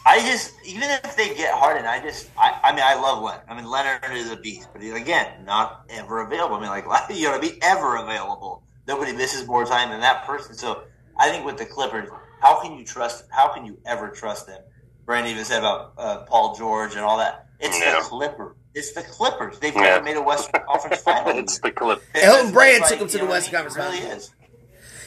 [0.06, 3.44] I just, even if they get Harden, I just, I, I mean, I love Leonard.
[3.48, 6.56] I mean, Leonard is a beast, but he, again, not ever available.
[6.56, 8.64] I mean, like, you got to be ever available.
[8.88, 10.56] Nobody misses more time than that person.
[10.56, 10.84] So
[11.18, 12.10] I think with the Clippers,
[12.42, 13.24] how can you trust?
[13.32, 14.60] How can you ever trust them?
[15.06, 17.46] Brandon even said about uh, Paul George and all that.
[17.60, 17.96] It's Yeah.
[18.00, 18.56] the Clippers.
[18.74, 19.60] It's the Clippers.
[19.60, 19.82] They've Yeah.
[19.82, 21.38] never made a Western Conference final.
[21.38, 22.04] it's the Clippers.
[22.16, 24.24] Elton Brand It's took them to the Western Conference It really Finals.
[24.24, 24.32] is.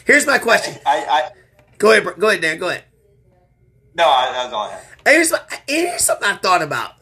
[0.07, 0.79] Here's my question.
[0.87, 1.31] I, I,
[1.79, 2.59] Go ahead, go ahead, Dan.
[2.59, 2.85] Go ahead.
[3.97, 4.97] No, I, that's all I have.
[5.07, 5.33] And here's,
[5.67, 6.93] here's something I thought about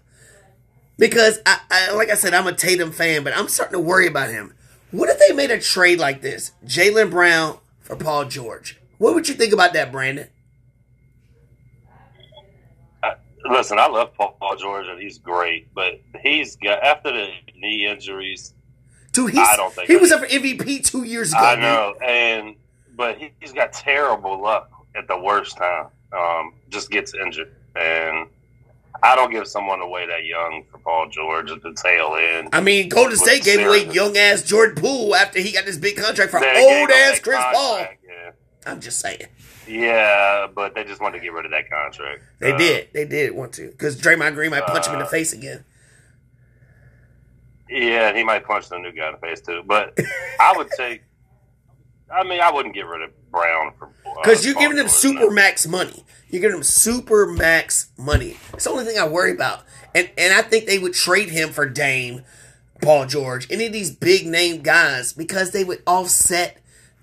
[0.99, 4.07] because I, I, like I said, I'm a Tatum fan, but I'm starting to worry
[4.07, 4.55] about him.
[4.91, 8.81] What if they made a trade like this, Jaylen Brown for Paul George?
[8.99, 10.29] What would you think about that, Brandon?
[13.03, 13.15] Uh,
[13.51, 17.87] Listen, I love Paul Paul George and he's great, but he's got after the knee
[17.87, 18.55] injuries.
[19.11, 21.43] Dude, he's, I don't think he was up for MVP two years ago.
[21.43, 21.63] I dude.
[21.63, 22.57] know, and
[22.97, 25.87] but he, he's got terrible luck at the worst time.
[26.15, 28.29] Um, just gets injured, and
[29.03, 32.51] I don't give someone away that young for Paul George at the tail end.
[32.53, 35.97] I mean, Golden State gave away young ass Jordan Poole after he got this big
[35.97, 37.79] contract for old ass Chris Paul.
[38.07, 38.31] Yeah.
[38.67, 39.27] I'm just saying.
[39.67, 42.21] Yeah, but they just wanted to get rid of that contract.
[42.39, 42.89] They Uh, did.
[42.93, 43.71] They did want to.
[43.71, 45.65] Because Draymond Green might punch him in the Uh, face again.
[47.69, 49.63] Yeah, and he might punch the new guy in the face too.
[49.67, 49.99] But
[50.41, 51.03] I would take.
[52.15, 54.91] I mean, I wouldn't get rid of Brown for uh, Because you're giving him George,
[54.97, 56.05] super max money.
[56.29, 58.37] You're giving him super max money.
[58.53, 59.63] It's the only thing I worry about.
[59.95, 62.23] And and I think they would trade him for Dame,
[62.83, 66.59] Paul George, any of these big name guys because they would offset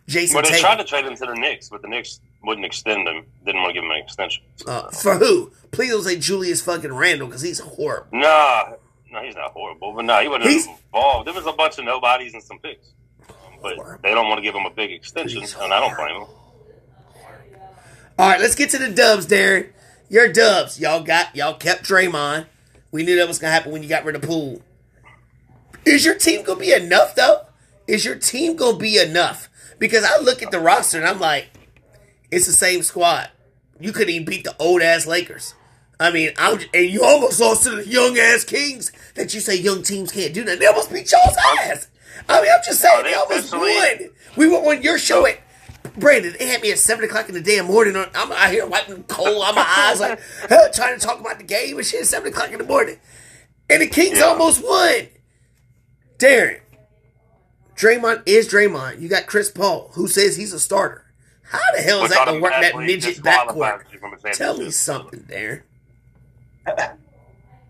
[0.08, 0.62] Jason Well, they Tatum.
[0.62, 3.26] tried to trade him to the Knicks, but the Knicks wouldn't extend him.
[3.46, 4.44] Didn't want to give him an extension.
[4.68, 5.52] uh, for who?
[5.72, 8.08] Please don't say Julius fucking Randle because he's horrible.
[8.12, 8.74] Nah,
[9.10, 11.28] no, he's not horrible, but no, he wasn't He's- involved.
[11.28, 12.88] There was a bunch of nobodies and some picks,
[13.30, 14.02] um, but Horrible.
[14.04, 16.28] they don't want to give him a big extension, He's and I don't blame him.
[18.22, 19.72] All right, let's get to the dubs, Darren.
[20.08, 20.80] Your dubs.
[20.80, 22.46] Y'all got y'all kept Draymond.
[22.92, 24.62] We knew that was gonna happen when you got rid of Poole.
[25.86, 27.48] Is your team gonna be enough though?
[27.88, 29.50] Is your team gonna be enough?
[29.80, 31.50] Because I look at the roster and I'm like,
[32.30, 33.32] it's the same squad.
[33.80, 35.56] You couldn't even beat the old ass Lakers.
[36.00, 39.40] I mean, I'm j- and you almost lost to the young ass Kings that you
[39.40, 40.60] say young teams can't do that.
[40.60, 41.88] They almost beat y'all's ass.
[42.30, 44.12] I mean, I'm just saying they they almost won.
[44.38, 45.40] We were on your show at
[45.98, 46.36] Brandon.
[46.38, 47.96] They had me at seven o'clock in the damn morning.
[47.96, 51.38] On, I'm out here wiping coal on my eyes, like huh, trying to talk about
[51.38, 52.02] the game and shit.
[52.02, 52.98] at Seven o'clock in the morning,
[53.70, 54.26] and the Kings Yeah.
[54.26, 55.08] almost won.
[56.18, 56.60] Darren,
[57.76, 59.02] Draymond is Draymond.
[59.02, 61.06] You got Chris Paul, who says he's a starter.
[61.44, 63.84] How the hell is Which that gonna work that midget backcourt?
[63.92, 65.64] you from the Tell me something, Darren.
[66.68, 66.76] All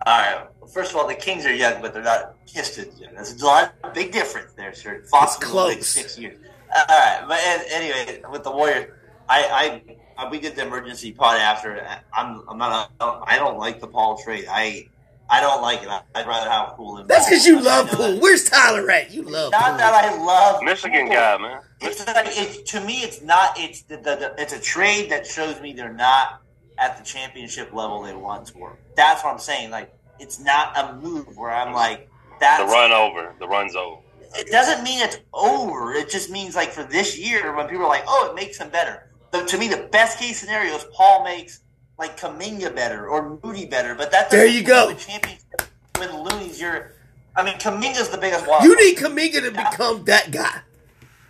[0.05, 0.45] right.
[0.59, 3.13] Well, first of all, the Kings are young, but they're not young.
[3.15, 5.03] There's a lot, big difference there, sir.
[5.09, 5.87] Foster was like close.
[5.87, 6.37] six years.
[6.75, 7.39] All right, but
[7.71, 8.91] anyway, with the Warriors,
[9.27, 9.81] I,
[10.17, 11.85] I, I we did the emergency pod after.
[12.15, 12.91] I'm, I'm not.
[12.99, 14.45] A, I don't like the Paul trade.
[14.49, 14.87] I,
[15.29, 15.89] I don't like it.
[15.89, 18.11] I- I'd rather have Poole than That's because you love know Poole.
[18.13, 18.21] that.
[18.21, 19.11] Where's Tyler at?
[19.11, 19.77] You love Not Poole.
[19.77, 21.15] that I love Michigan Poole.
[21.15, 21.59] guy, man.
[21.81, 23.53] It's like it, to me, it's not.
[23.57, 26.41] It's the, the, the it's a trade that shows me they're not
[26.77, 28.77] at the championship level they once were.
[28.95, 29.71] That's what I'm saying.
[29.71, 32.61] Like it's not a move where I'm like that's.
[32.63, 33.33] The run over.
[33.39, 34.01] The run's over.
[34.35, 35.93] It doesn't mean it's over.
[35.93, 38.69] It just means like for this year when people are like, oh, it makes them
[38.69, 39.09] better.
[39.31, 41.61] The, to me, the best case scenario is Paul makes
[41.97, 43.95] like Kuminga better or Moody better.
[43.95, 44.89] But that There you go.
[44.93, 45.61] The championship
[45.97, 46.93] when Looney's your.
[47.35, 48.63] I mean, Kuminga's the biggest wild.
[48.63, 50.61] You need Kuminga to become that guy.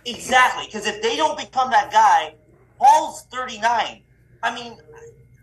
[0.04, 2.34] Exactly, because if they don't become that guy,
[2.78, 4.02] Paul's thirty nine.
[4.42, 4.76] I mean,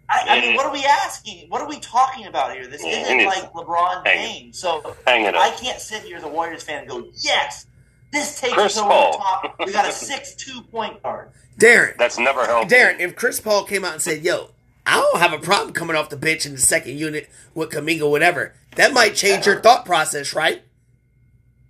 [0.10, 1.50] I, I mean, what are we asking?
[1.50, 2.66] What are we talking about here?
[2.68, 4.04] This mm, isn't needs like LeBron.
[4.06, 4.58] James.
[4.58, 7.68] So Hang it I can't sit here as a Warriors fan and go, "Yes,
[8.12, 9.12] this takes Chris us over Paul.
[9.12, 9.56] the top.
[9.68, 12.72] We got a six two point guard." Darren, That's never helped.
[12.72, 14.50] Darren, if Chris Paul came out and said, "Yo,
[14.86, 18.10] I don't have a problem coming off the bench in the second unit with Kuminga,
[18.10, 20.64] whatever," that might change your thought process, right?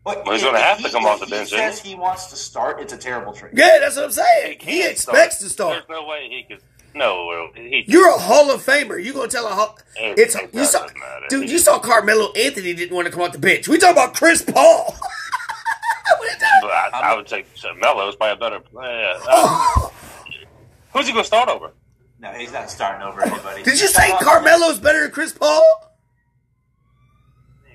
[0.05, 2.27] But Well, he's gonna if have to come off the he bench, Says he wants
[2.27, 2.79] to start.
[2.79, 3.51] It's a terrible trade.
[3.55, 4.59] Yeah, that's what I'm saying.
[4.61, 5.83] He, can't expects to start.
[5.87, 6.63] There's no way he could.
[6.95, 7.83] No, he.
[7.87, 9.01] You're a Hall of Famer.
[9.03, 9.77] You gonna tell a Hall?
[9.95, 11.25] It- It's it you saw, matter.
[11.29, 11.49] dude.
[11.49, 13.67] You saw Carmelo Anthony didn't want to come off the bench.
[13.67, 14.95] We talking about Chris Paul.
[16.17, 16.59] What is that?
[16.61, 17.45] But I, I would take
[17.79, 19.13] Melo is probably a better player.
[19.15, 19.93] Uh, Oh,
[20.91, 21.71] who's he gonna start over?
[22.19, 23.63] No, he's not starting over anybody.
[23.63, 25.63] did you say Carmelo's better than Chris Paul?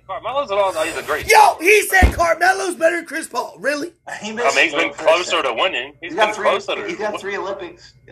[0.06, 0.86] Carmelo's a lot.
[0.86, 1.26] He's a great.
[1.30, 3.56] Yo, he said Carmelo's better than Chris Paul.
[3.58, 3.92] Really?
[4.22, 5.94] He I mean, he's been closer to winning.
[6.00, 6.44] He's he's got been three.
[6.44, 6.86] closer to.
[6.86, 7.94] He's got three Olympics.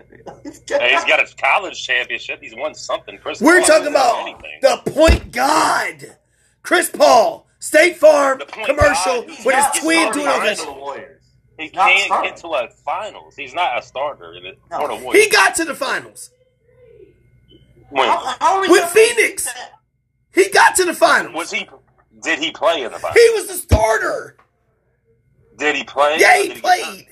[0.69, 2.41] Hey, he's got a college championship.
[2.41, 3.19] He's won something.
[3.19, 4.59] Chris We're Paul talking about anything.
[4.63, 6.17] the point god,
[6.63, 10.65] Chris Paul, State Farm commercial with his twin starting doing all all this.
[10.65, 11.23] the Warriors.
[11.59, 12.31] He not can't starting.
[12.31, 13.35] get to a finals.
[13.37, 14.81] He's not a starter in it No.
[14.81, 15.25] for the Warriors.
[15.25, 16.31] He got to the finals.
[17.91, 19.49] when How, how With Phoenix.
[20.35, 21.35] He got to the finals.
[21.35, 21.69] was he?
[22.23, 23.19] Did he play in the finals?
[23.21, 24.37] He was the starter.
[25.59, 26.17] Did he play?
[26.19, 27.07] Yeah, he did get played.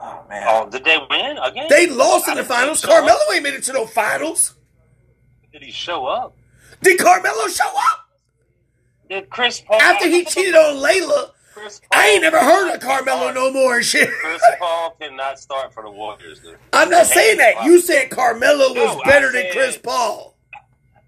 [0.00, 0.44] Oh man.
[0.46, 1.66] Oh, did they win again?
[1.68, 2.80] They lost in the finals.
[2.80, 2.98] think so.
[2.98, 4.54] Carmelo ain't made it to no finals.
[5.52, 6.36] Did he show up?
[6.82, 8.08] Did Carmelo show up
[9.08, 9.80] Did Chris Paul?
[9.80, 11.30] after he cheated on Layla?
[11.54, 14.08] Paul, I ain't never heard of Carmelo no more and shit.
[14.08, 16.38] Chris Paul cannot start for the Warriors.
[16.38, 16.56] Dude.
[16.72, 17.64] I'm not saying that.
[17.64, 20.36] You said Carmelo was No, I better than Chris Paul.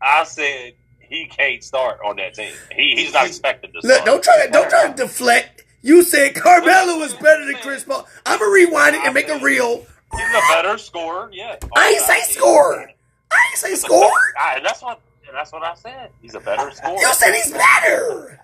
[0.02, 0.72] I said
[1.10, 2.52] he can't start on that team.
[2.74, 4.06] He, he's not expected to Look, start.
[4.06, 5.64] don't try to don't try to deflect.
[5.82, 8.06] You said Carmelo was better than Chris Paul.
[8.24, 9.84] I'm gonna rewind it and make it real.
[10.12, 11.30] He's a better scorer.
[11.32, 11.56] Yeah.
[11.76, 12.90] I ain't say score.
[13.30, 14.10] I ain't say score.
[14.40, 15.00] I, that's what.
[15.32, 16.10] That's what I said.
[16.20, 16.98] He's a better scorer.
[16.98, 18.40] You said he's better.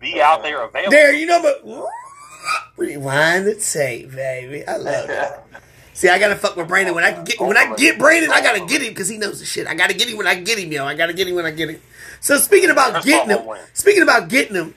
[0.00, 0.90] Be out there available.
[0.90, 1.62] There, you know, but
[2.76, 4.66] rewind the tape, baby.
[4.66, 5.40] I love it.
[5.98, 8.30] See, I gotta fuck with Brandon when I can get when I get Brandon.
[8.30, 9.66] I gotta get him because he knows the shit.
[9.66, 10.84] I gotta get him when I get him, yo.
[10.84, 11.80] I gotta get him when I get him.
[12.20, 14.76] So speaking about getting him, speaking about getting him,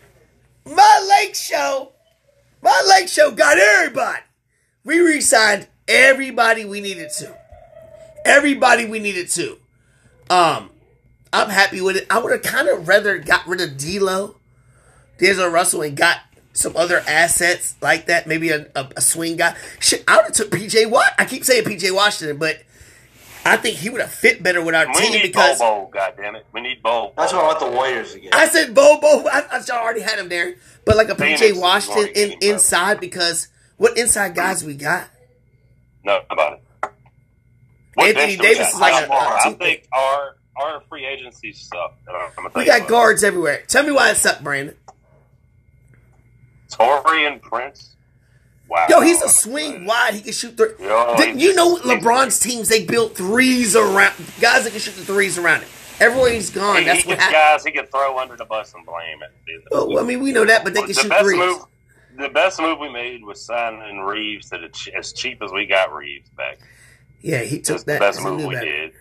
[0.65, 1.91] my lake show,
[2.63, 4.23] my lake show got everybody.
[4.84, 7.38] We re-signed everybody we needed to.
[8.25, 9.60] Everybody we needed to.
[10.31, 10.71] Um,
[11.31, 12.07] I'm happy with it.
[12.10, 14.38] I would have kind of rather got rid of D'Lo,
[15.19, 16.17] D'Angelo Russell, and got
[16.62, 18.28] some other assets like that.
[18.28, 19.56] Maybe a, a, a swing guy.
[19.80, 21.13] Shit, I would have took PJ Watt.
[21.17, 22.63] I keep saying PJ Washington, but
[23.43, 25.60] I think he would have fit better with our team because We team need because
[25.60, 25.89] Bobo.
[25.91, 26.45] God damn it.
[26.54, 27.13] We need Bobo.
[27.17, 28.36] That's what I want the Warriors to get.
[28.36, 29.28] I said Bobo.
[29.28, 33.00] I, I already had him there, but like a Phoenix PJ Washington in, to inside
[33.00, 33.47] because
[33.78, 35.10] what inside guys we got?
[36.04, 36.63] No about it.
[37.95, 40.82] What Anthony bench do we Davis is like I, a- a I think our our
[40.89, 42.08] free agency sucked.
[42.56, 43.63] We got guards everywhere.
[43.67, 44.76] Tell me why it sucked, Brandon.
[46.71, 47.95] Taurean Prince.
[48.67, 48.88] Wow.
[48.89, 50.13] Yo, he's a swing wide.
[50.13, 50.69] He can shoot three.
[50.79, 52.69] Yo, Did- you know LeBron's teams?
[52.69, 55.67] They built threes around guys that can shoot the threes around it.
[55.99, 58.73] Everywhere he's gone, He, that's he what gets guys he can throw under the bus
[58.73, 59.63] and blame it.
[59.69, 61.38] Well, I mean, we know that, but they can the shoot threes.
[61.38, 61.60] move,
[62.17, 65.93] the best move we made was signing Reaves to the as cheap as we got
[65.93, 66.57] Reaves back.
[67.21, 67.99] Yeah, he took That's the that.
[67.99, 68.93] best move we did,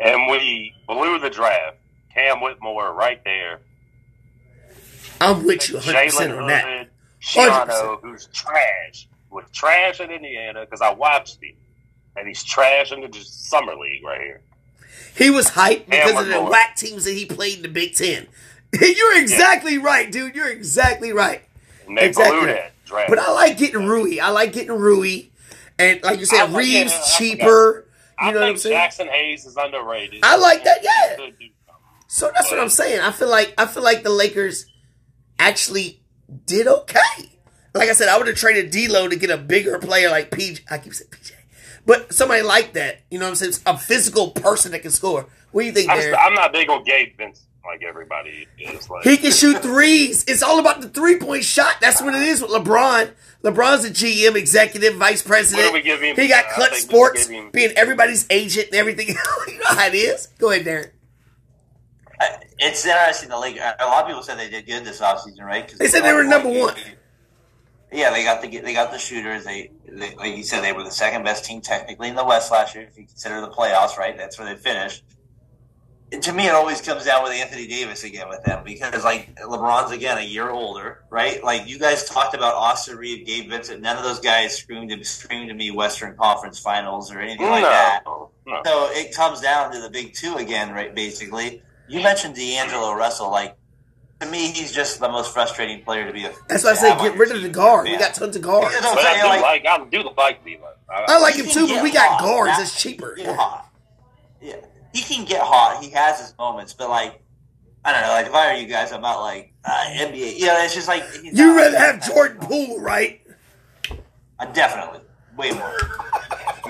[0.00, 1.76] and we blew the draft.
[2.12, 3.60] Cam Whitmore right there.
[5.20, 6.88] I'm with you 100 percent Jalen on that.
[7.22, 7.68] Hood, 100%.
[7.68, 11.54] Schifino, who's trash, was trash in Indiana because I watched him,
[12.16, 14.40] and he's trash in the summer league right here.
[15.16, 18.26] He was hyped because of the whack teams that he played in the Big Ten.
[18.80, 20.34] You're exactly right, dude.
[20.34, 21.42] You're exactly right.
[21.88, 22.54] Exactly.
[22.84, 23.10] draft.
[23.10, 24.20] But I like getting Rui.
[24.20, 25.22] I like getting Rui,
[25.78, 27.86] and like you said, like- Reaves yeah, cheaper.
[28.22, 28.76] You know what I'm saying?
[28.76, 30.20] Jaxson Hayes is underrated.
[30.22, 31.16] I like that, yeah.
[31.16, 31.84] He could do something.
[32.08, 33.00] So that's what I'm saying.
[33.00, 34.66] I feel like I feel like the Lakers
[35.38, 35.99] actually
[36.46, 37.38] did okay.
[37.74, 40.62] Like I said, I would have traded D'Lo to get a bigger player like PJ.
[40.70, 41.32] I keep saying PJ,
[41.86, 43.00] but somebody like that.
[43.10, 43.54] You know what I'm saying?
[43.66, 45.26] A physical person that can score.
[45.52, 46.16] What do you think, I'm, Darren?
[46.18, 48.88] I'm not big on Gabe Vincent like everybody is.
[48.90, 50.24] Like He can shoot threes.
[50.26, 51.76] It's all about the three point shot.
[51.80, 53.12] That's what it is with LeBron.
[53.42, 55.72] LeBron's a GM, executive, vice president.
[55.72, 56.18] What do we give?
[56.18, 59.08] He got Clutch Sports, him- being everybody's agent and everything.
[59.48, 60.26] you know how it is.
[60.38, 60.90] Go ahead, Darren.
[62.60, 63.28] I- It's interesting.
[63.30, 63.58] The league.
[63.58, 65.66] A lot of people said they did good this offseason, right?
[65.66, 66.74] 'Cause They said they were number one.
[67.92, 69.44] Yeah, they got the they got the shooters.
[69.44, 72.52] They, they like you said they were the second best team technically in the West
[72.52, 74.16] last year if you consider the playoffs, right?
[74.16, 75.02] That's where they finished.
[76.12, 79.34] And to me, it always comes down with Anthony Davis again with them because like
[79.40, 81.42] LeBron's again a year older, right?
[81.42, 83.80] Like you guys talked about Austin Reaves, Gabe Vincent.
[83.80, 87.62] None of those guys screamed to screamed to me Western Conference Finals or anything like
[87.70, 88.02] that.
[88.06, 88.62] no, no.
[88.64, 90.92] So it comes down to the big two again, right?
[90.94, 93.30] Basically, you mentioned D'Angelo Russell.
[93.30, 93.56] Like
[94.20, 96.24] to me, he's just the most frustrating player to be.
[96.26, 97.52] A, That's why I say get rid of the team.
[97.52, 97.84] guard.
[97.88, 98.74] We got tons of guards.
[98.74, 99.22] You know But I'm I saying?
[99.22, 100.68] do Like, like, I do like D'Lo.
[100.90, 102.20] I, I like He him too, but we got hot.
[102.20, 103.14] guards That- that's cheaper.
[103.16, 103.68] get hot.
[104.42, 104.56] Yeah,
[104.94, 105.82] he can get hot.
[105.84, 107.20] He has his moments, but like,
[107.84, 108.08] I don't know.
[108.08, 110.38] Like if I were you guys, I'm not like uh, NBA.
[110.38, 113.20] You know, it's just like You not- rather have Jordan Poole, right?
[114.38, 115.00] Uh, definitely,
[115.36, 115.76] way more.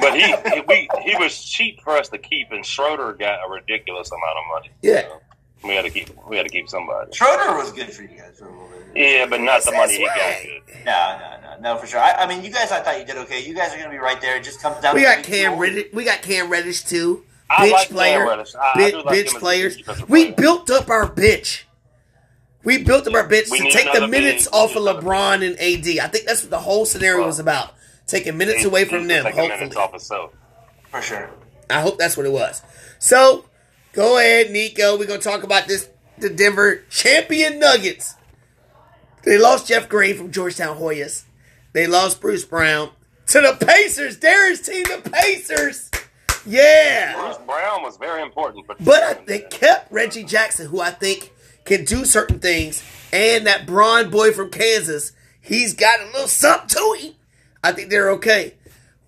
[0.01, 3.51] But he, he we he was cheap for us to keep, and Schroeder got a
[3.51, 4.71] ridiculous amount of money.
[4.83, 5.03] Yeah.
[5.09, 5.21] So
[5.69, 7.13] we had to keep we had to keep somebody.
[7.13, 8.77] Schroeder was good for you guys for a little bit.
[8.95, 10.17] Yeah, but not the That's money he right.
[10.17, 10.67] got.
[10.67, 10.85] Good.
[10.85, 12.01] No, no, no, no, for sure.
[12.01, 13.45] I, I mean, you guys, I thought you did okay.
[13.47, 14.37] You guys are going to be right there.
[14.37, 14.95] It just comes down.
[14.97, 15.59] We got the Cam.
[15.59, 15.93] Reddish.
[15.93, 17.25] We got Cam Reddish too.
[17.49, 18.55] I Bench like player, Reddish.
[18.55, 19.77] I- I like bench him as a players.
[20.09, 20.35] We player.
[20.37, 21.67] built up our bench.
[22.63, 25.57] We built up our bench We to take the minutes off of another LeBron and
[25.59, 25.99] AD.
[26.05, 27.75] I think that's what the whole scenario Well, was about.
[28.11, 29.25] Taking minutes away from them.
[29.25, 30.33] take a minutes Hopefully, off himself.
[30.89, 31.31] for sure.
[31.69, 32.63] I hope that's what it was.
[32.99, 33.45] So,
[33.93, 34.99] go ahead, Nico.
[34.99, 35.89] We're gonna talk about this.
[36.19, 38.15] The Denver champion Nuggets.
[39.25, 41.25] They lost Jeff Green from Georgetown Hoyas.
[41.73, 42.91] They lost Bruce Brown
[43.29, 44.19] to the Pacers.
[44.19, 45.91] Darren's team, the Pacers.
[46.45, 47.15] Yeah.
[47.21, 51.33] Bruce Brown was very important, but But I, they kept Reggie Jackson, who I think
[51.65, 55.13] can do certain things, and that Braun boy from Kansas.
[55.41, 57.15] He's got a little something to him.
[57.63, 58.55] I think they're okay.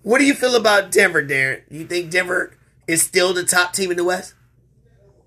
[0.03, 1.61] What do you feel about Denver, Darren?
[1.69, 4.33] You think Denver is still the top team in the West?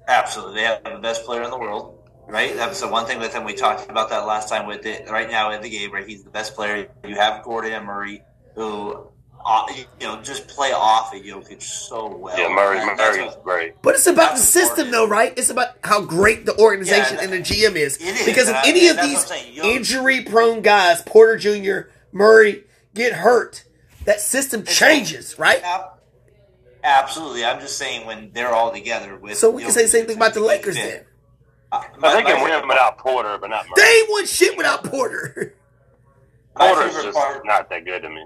[0.09, 2.55] Absolutely, they have the best player in the world, right?
[2.55, 3.45] That's the one thing with him.
[3.45, 5.09] We talked about that last time with it.
[5.11, 6.89] Right now in the game, right, he's the best player.
[7.05, 8.23] You have Gordon and Murray,
[8.55, 9.09] who
[9.45, 12.39] uh, you know just play off of Jokic so well.
[12.39, 13.83] yeah, Murray And Murray's what- great.
[13.83, 14.93] But it's about the system, important.
[14.93, 15.37] though, right?
[15.37, 17.97] It's about how great the organization Yeah, and the GM is.
[17.97, 19.55] It is, Because if and I- any of these what I'm saying.
[19.55, 22.62] You don't- injury-prone guys, Porter Jr., Murray,
[22.97, 23.65] get hurt,
[24.05, 25.63] that system changes, right?
[26.83, 29.37] Absolutely, I'm just saying when they're all together with.
[29.39, 31.05] So we can say the same thing about the Lakers then.
[31.73, 33.75] Uh, But my- they can my- win without Porter, but not Murray.
[33.77, 35.55] They ain't won shit without Porter.
[36.55, 38.25] Porter's just part, not that good to me.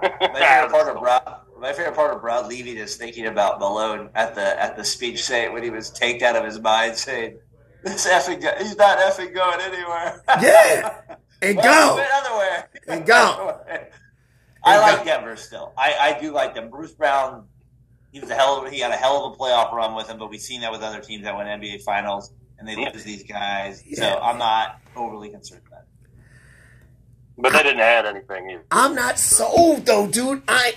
[0.00, 1.22] my favorite part of Brad,
[1.58, 5.24] my favorite part of Brad leaving is thinking about Malone at the at the speech
[5.24, 7.38] saying when he was taken out of his mind saying,
[7.82, 11.00] "This effing guy, he's not effing going anywhere." Yeah.
[11.42, 11.96] And Well, go.
[11.96, 12.68] went otherwhere.
[12.86, 13.60] And go.
[14.64, 15.04] I like.
[15.04, 15.72] Denver still.
[15.76, 16.70] I, I do like them.
[16.70, 17.46] Bruce Brown,
[18.12, 20.18] he was a hell of he had a hell of a playoff run with him,
[20.18, 23.24] but we've seen that with other teams that win NBA finals and they lose these
[23.24, 23.80] guys.
[23.94, 24.16] So Yeah.
[24.22, 25.86] I'm not overly concerned with that.
[27.38, 28.64] But they didn't add anything either.
[28.70, 30.42] I'm not sold though, dude.
[30.46, 30.74] I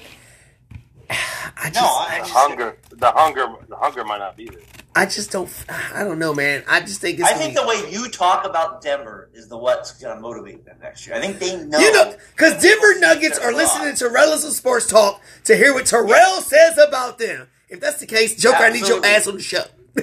[1.09, 4.59] I just, No, I- I, The hunger, the hunger, the hunger might not be there.
[4.95, 5.49] I just don't.
[5.93, 6.63] I don't know, man.
[6.69, 7.29] I just think it's.
[7.29, 10.65] I think be- the way you talk about Denver is the what's going to motivate
[10.65, 11.17] them next year.
[11.17, 11.79] I think they know.
[11.79, 16.41] You know, because Denver Nuggets are listening to Terrell's Sports Talk to hear what Terrell
[16.41, 17.49] says about them.
[17.67, 19.63] If that's the case, Joker, I need your ass on the show.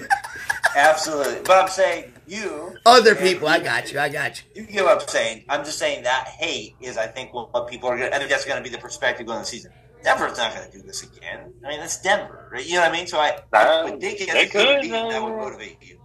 [0.76, 1.40] Absolutely.
[1.44, 2.76] But I'm saying you.
[2.84, 3.98] Other people, I got you.
[3.98, 4.62] I got you.
[4.62, 5.44] You get what I'm saying.
[5.48, 8.18] I'm just saying that hate is, I think, what, what people are going to, I
[8.18, 9.72] think that's going to be the perspective going the season.
[10.02, 11.52] Denver's not going to do this again.
[11.64, 12.64] I mean, it's Denver, right?
[12.64, 13.06] You know what I mean?
[13.06, 16.00] So I, when Dick they gets could, beat, that would motivate you.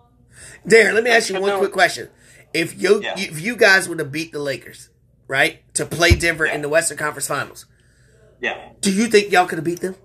[0.68, 2.10] Darren, let me ask you one quick question.
[2.54, 3.16] If you Yeah.
[3.18, 4.90] if you guys would have beat the Lakers,
[5.28, 7.66] right, to play Denver in the Western Conference Finals,
[8.40, 8.70] Yeah.
[8.82, 9.96] do you think y'all could have beat them?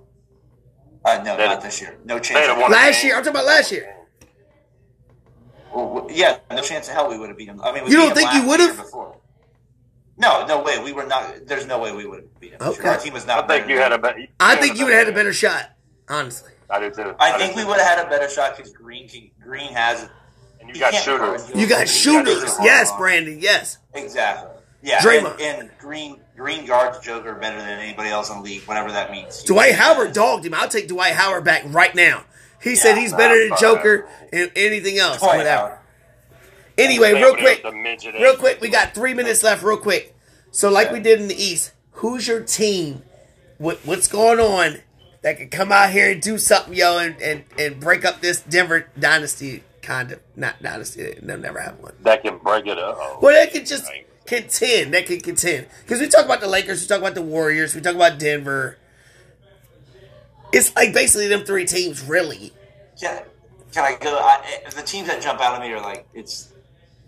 [1.04, 1.96] Uh, no, They'd- not this year.
[2.04, 2.46] No They'd chance.
[2.46, 3.08] have of- won a Last game.
[3.08, 3.96] year, I'm talking about last year.
[5.74, 7.60] Well, yeah, no chance in hell we would have beat them.
[7.62, 8.78] I mean, we You don't think you would've?
[10.16, 10.46] Year before.
[10.46, 10.82] No, no way.
[10.82, 11.46] We were not.
[11.46, 12.68] There's no way we would have beat them.
[12.68, 12.88] Okay.
[12.88, 13.50] Our team was not.
[13.50, 14.26] I think you had a better.
[14.40, 15.70] I think you would have had a better shot,
[16.08, 16.52] honestly.
[16.70, 17.14] I do too.
[17.18, 20.08] I do think we would have had a better shot because Green can, Green has
[20.60, 21.42] And you got shooters.
[21.44, 22.98] guard You got You shooters, got yes, shooters.
[22.98, 23.78] Brandon, yes.
[23.94, 24.48] exactly.
[24.84, 25.40] Yeah, Draymond.
[25.40, 29.10] and, and Green Green guards Joker better than anybody else in the league, whatever that
[29.12, 29.42] means.
[29.44, 30.54] Dwight Howard dogged him.
[30.54, 32.24] I'll take Dwight Howard back right now.
[32.60, 35.68] He said he's better than Joker and anything else, Dwight whatever.
[35.68, 35.78] Howard.
[36.78, 39.62] Anyway, real quick, was the midget real quick, we got three minutes left.
[39.62, 40.16] Real quick,
[40.50, 43.02] so like we did in the East, who's your team?
[43.58, 44.80] What what's going on
[45.22, 48.40] that can come out here and do something, yo, and and, and break up this
[48.40, 49.64] Denver dynasty?
[49.82, 51.14] Kind of not dynasty.
[51.20, 51.94] They'll never have one.
[52.02, 53.20] that can break it up.
[53.20, 53.90] Well, they can just
[54.26, 54.94] contend.
[54.94, 57.80] They can contend because we talk about the Lakers, we talk about the Warriors, we
[57.80, 58.78] talk about Denver.
[60.52, 62.52] It's like basically them three teams, really.
[63.00, 63.22] Can,
[63.72, 64.16] can I go?
[64.18, 66.51] I, the teams that jump out at me are like it's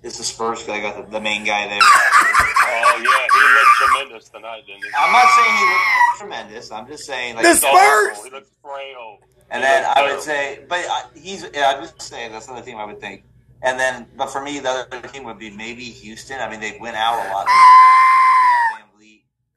[0.05, 0.61] it's the Spurs.
[0.61, 1.81] 'cause I got the, the main guy there.
[1.83, 4.91] Oh yeah, he looked tremendous tonight, didn't he?
[4.97, 6.71] I'm not saying he looked tremendous.
[6.71, 8.25] I'm just saying like The Spurs?
[8.25, 9.19] He looks frail.
[9.51, 10.23] And He then I would terrible.
[10.23, 13.25] say, but I, he's, yeah, I'm just saying that's another team I would think.
[13.63, 16.41] And then, but for me, the other team would be maybe Houston.
[16.41, 17.47] I mean, they went out a lot.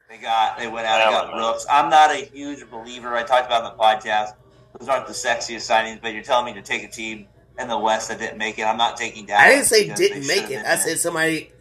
[0.09, 1.37] They got They went out and got Allen.
[1.37, 1.65] Brooks.
[1.69, 3.13] I'm not a huge believer.
[3.15, 4.33] I talked about in the podcast.
[4.79, 7.27] Those aren't the sexiest signings, but you're telling me to take a team
[7.59, 8.63] in the West that didn't make it.
[8.63, 9.41] I'm not taking down.
[9.41, 10.59] I didn't say didn't make it.
[10.59, 10.77] I there.
[10.77, 11.51] said somebody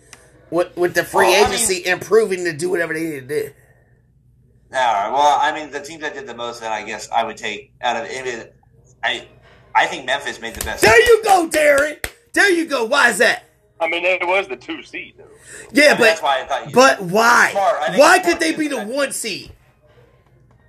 [0.51, 3.51] with with the free Well, I agency improving to do whatever they need to do.
[4.73, 5.11] All right.
[5.11, 7.73] Well, I mean, the teams that did the most, then I guess I would take
[7.81, 8.55] out of it.
[9.03, 9.27] I,
[9.75, 10.83] I think Memphis made the best.
[10.83, 12.05] There you go, Darren.
[12.33, 12.85] There you go.
[12.85, 13.45] Why is that?
[13.79, 15.25] I mean, it was the two seed though.
[15.73, 16.67] Yeah, I mean, but that's why I thought.
[16.67, 17.53] You, but why?
[17.57, 19.53] I Why could they be the one seed?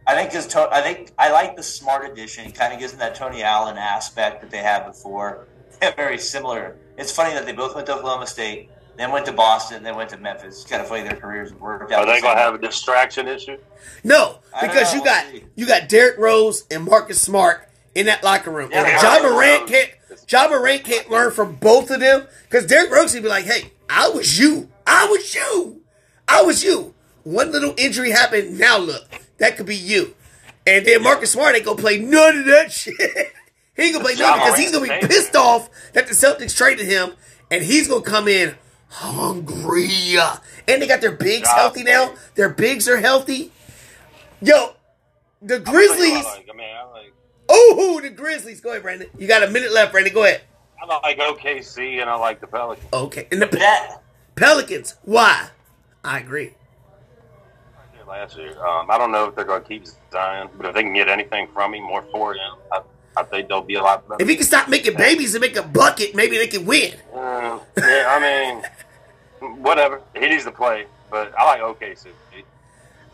[0.07, 2.45] I think because I think I like the smart addition.
[2.45, 5.45] It kind of gives them that Tony Allen aspect that they had before.
[5.81, 6.77] They're very similar.
[6.97, 10.09] It's funny that they both went to Oklahoma State, then went to Boston, then went
[10.11, 10.61] to Memphis.
[10.61, 11.99] It's kind of funny their careers worked out.
[11.99, 13.57] Are the they gonna have a distraction issue?
[14.03, 15.47] No, because you got We'll see.
[15.55, 19.29] you got Derrick Rose and Marcus Smart in that locker room, Yeah, and but Ja
[19.29, 19.89] Morant can't.
[20.09, 23.45] is- Ja Morant can't learn from both of them because Derrick Rose would be like,
[23.45, 24.69] "Hey, I was you.
[24.87, 25.81] I was you.
[26.27, 26.93] I was you.
[27.23, 28.57] One little injury happened.
[28.57, 29.05] Now look,
[29.39, 30.15] that could be you."
[30.65, 32.95] And then Marcus Smart ain't gonna play none of that shit.
[33.75, 36.85] he ain't gonna play none because he's gonna be pissed off that the Celtics traded
[36.85, 37.13] him,
[37.51, 38.55] and he's gonna come in
[38.89, 39.89] hungry.
[40.67, 42.13] And they got their bigs healthy now.
[42.35, 43.51] Their bigs are healthy.
[44.41, 44.75] Yo,
[45.41, 46.25] the Grizzlies.
[46.25, 47.13] like, I mean, I like,
[47.49, 48.59] Oh, the Grizzlies.
[48.61, 49.09] Go ahead, Brandon.
[49.17, 50.13] You got a minute left, Brandon.
[50.13, 50.41] Go ahead.
[50.81, 52.87] I like OKC and I like the Pelicans.
[52.93, 53.27] Okay.
[53.31, 53.95] And the Pe-
[54.35, 54.95] Pelicans.
[55.03, 55.49] Why?
[56.03, 56.53] I agree.
[58.07, 60.83] Last year, um, I don't know if they're going to keep Zion, but if they
[60.83, 62.81] can get anything from him or for him, I,
[63.17, 64.21] I think they'll be a lot better.
[64.21, 66.93] If he can stop making babies and make a bucket, maybe they can win.
[67.13, 68.61] Uh, yeah, I
[69.41, 70.01] mean, whatever.
[70.13, 72.07] He needs to play, but I like OKC.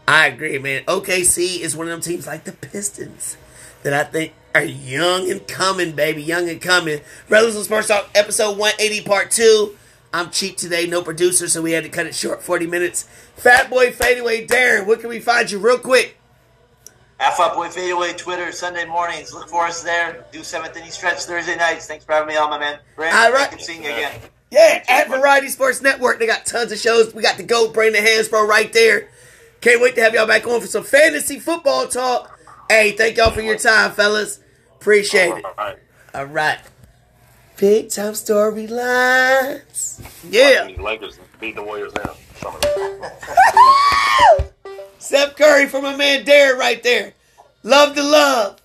[0.07, 0.83] I agree, man.
[0.83, 3.37] OKC is one of them teams like the Pistons
[3.83, 6.21] that I think are young and coming, baby.
[6.21, 6.99] Young and coming.
[7.27, 9.77] Brothers and Sports Talk, episode 180, part two.
[10.14, 13.03] I'm cheap today, no producer, so we had to cut it short 40 minutes.
[13.36, 16.18] Fat Boy Fadeaway Darren, where can we find you real quick?
[17.18, 19.34] Half Up Boy Fadeaway, Twitter, Sunday mornings.
[19.34, 20.26] Look for us there.
[20.32, 21.88] Do 7th Inning Stretch Thursday nights.
[21.88, 22.80] Thanks for having me on, my man.
[22.95, 23.49] Brandon, All right.
[23.49, 24.11] good seeing you again.
[24.51, 27.11] Yeah, at Variety Sports Network, they got tons of shows.
[27.16, 29.09] We got the GOAT, Brandon Hansbrough right there.
[29.61, 32.38] Can't wait to have y'all back on for some fantasy football talk.
[32.70, 34.39] Hey, thank y'all for your time, fellas.
[34.76, 35.45] Appreciate it.
[35.45, 35.78] All right.
[36.14, 36.59] All right.
[37.64, 40.03] Big time storylines.
[40.30, 40.68] Yeah.
[40.84, 42.14] Lakers beat the Warriors now.
[44.99, 47.14] Steph Curry for my man Darren right there.
[47.64, 48.61] Love to love.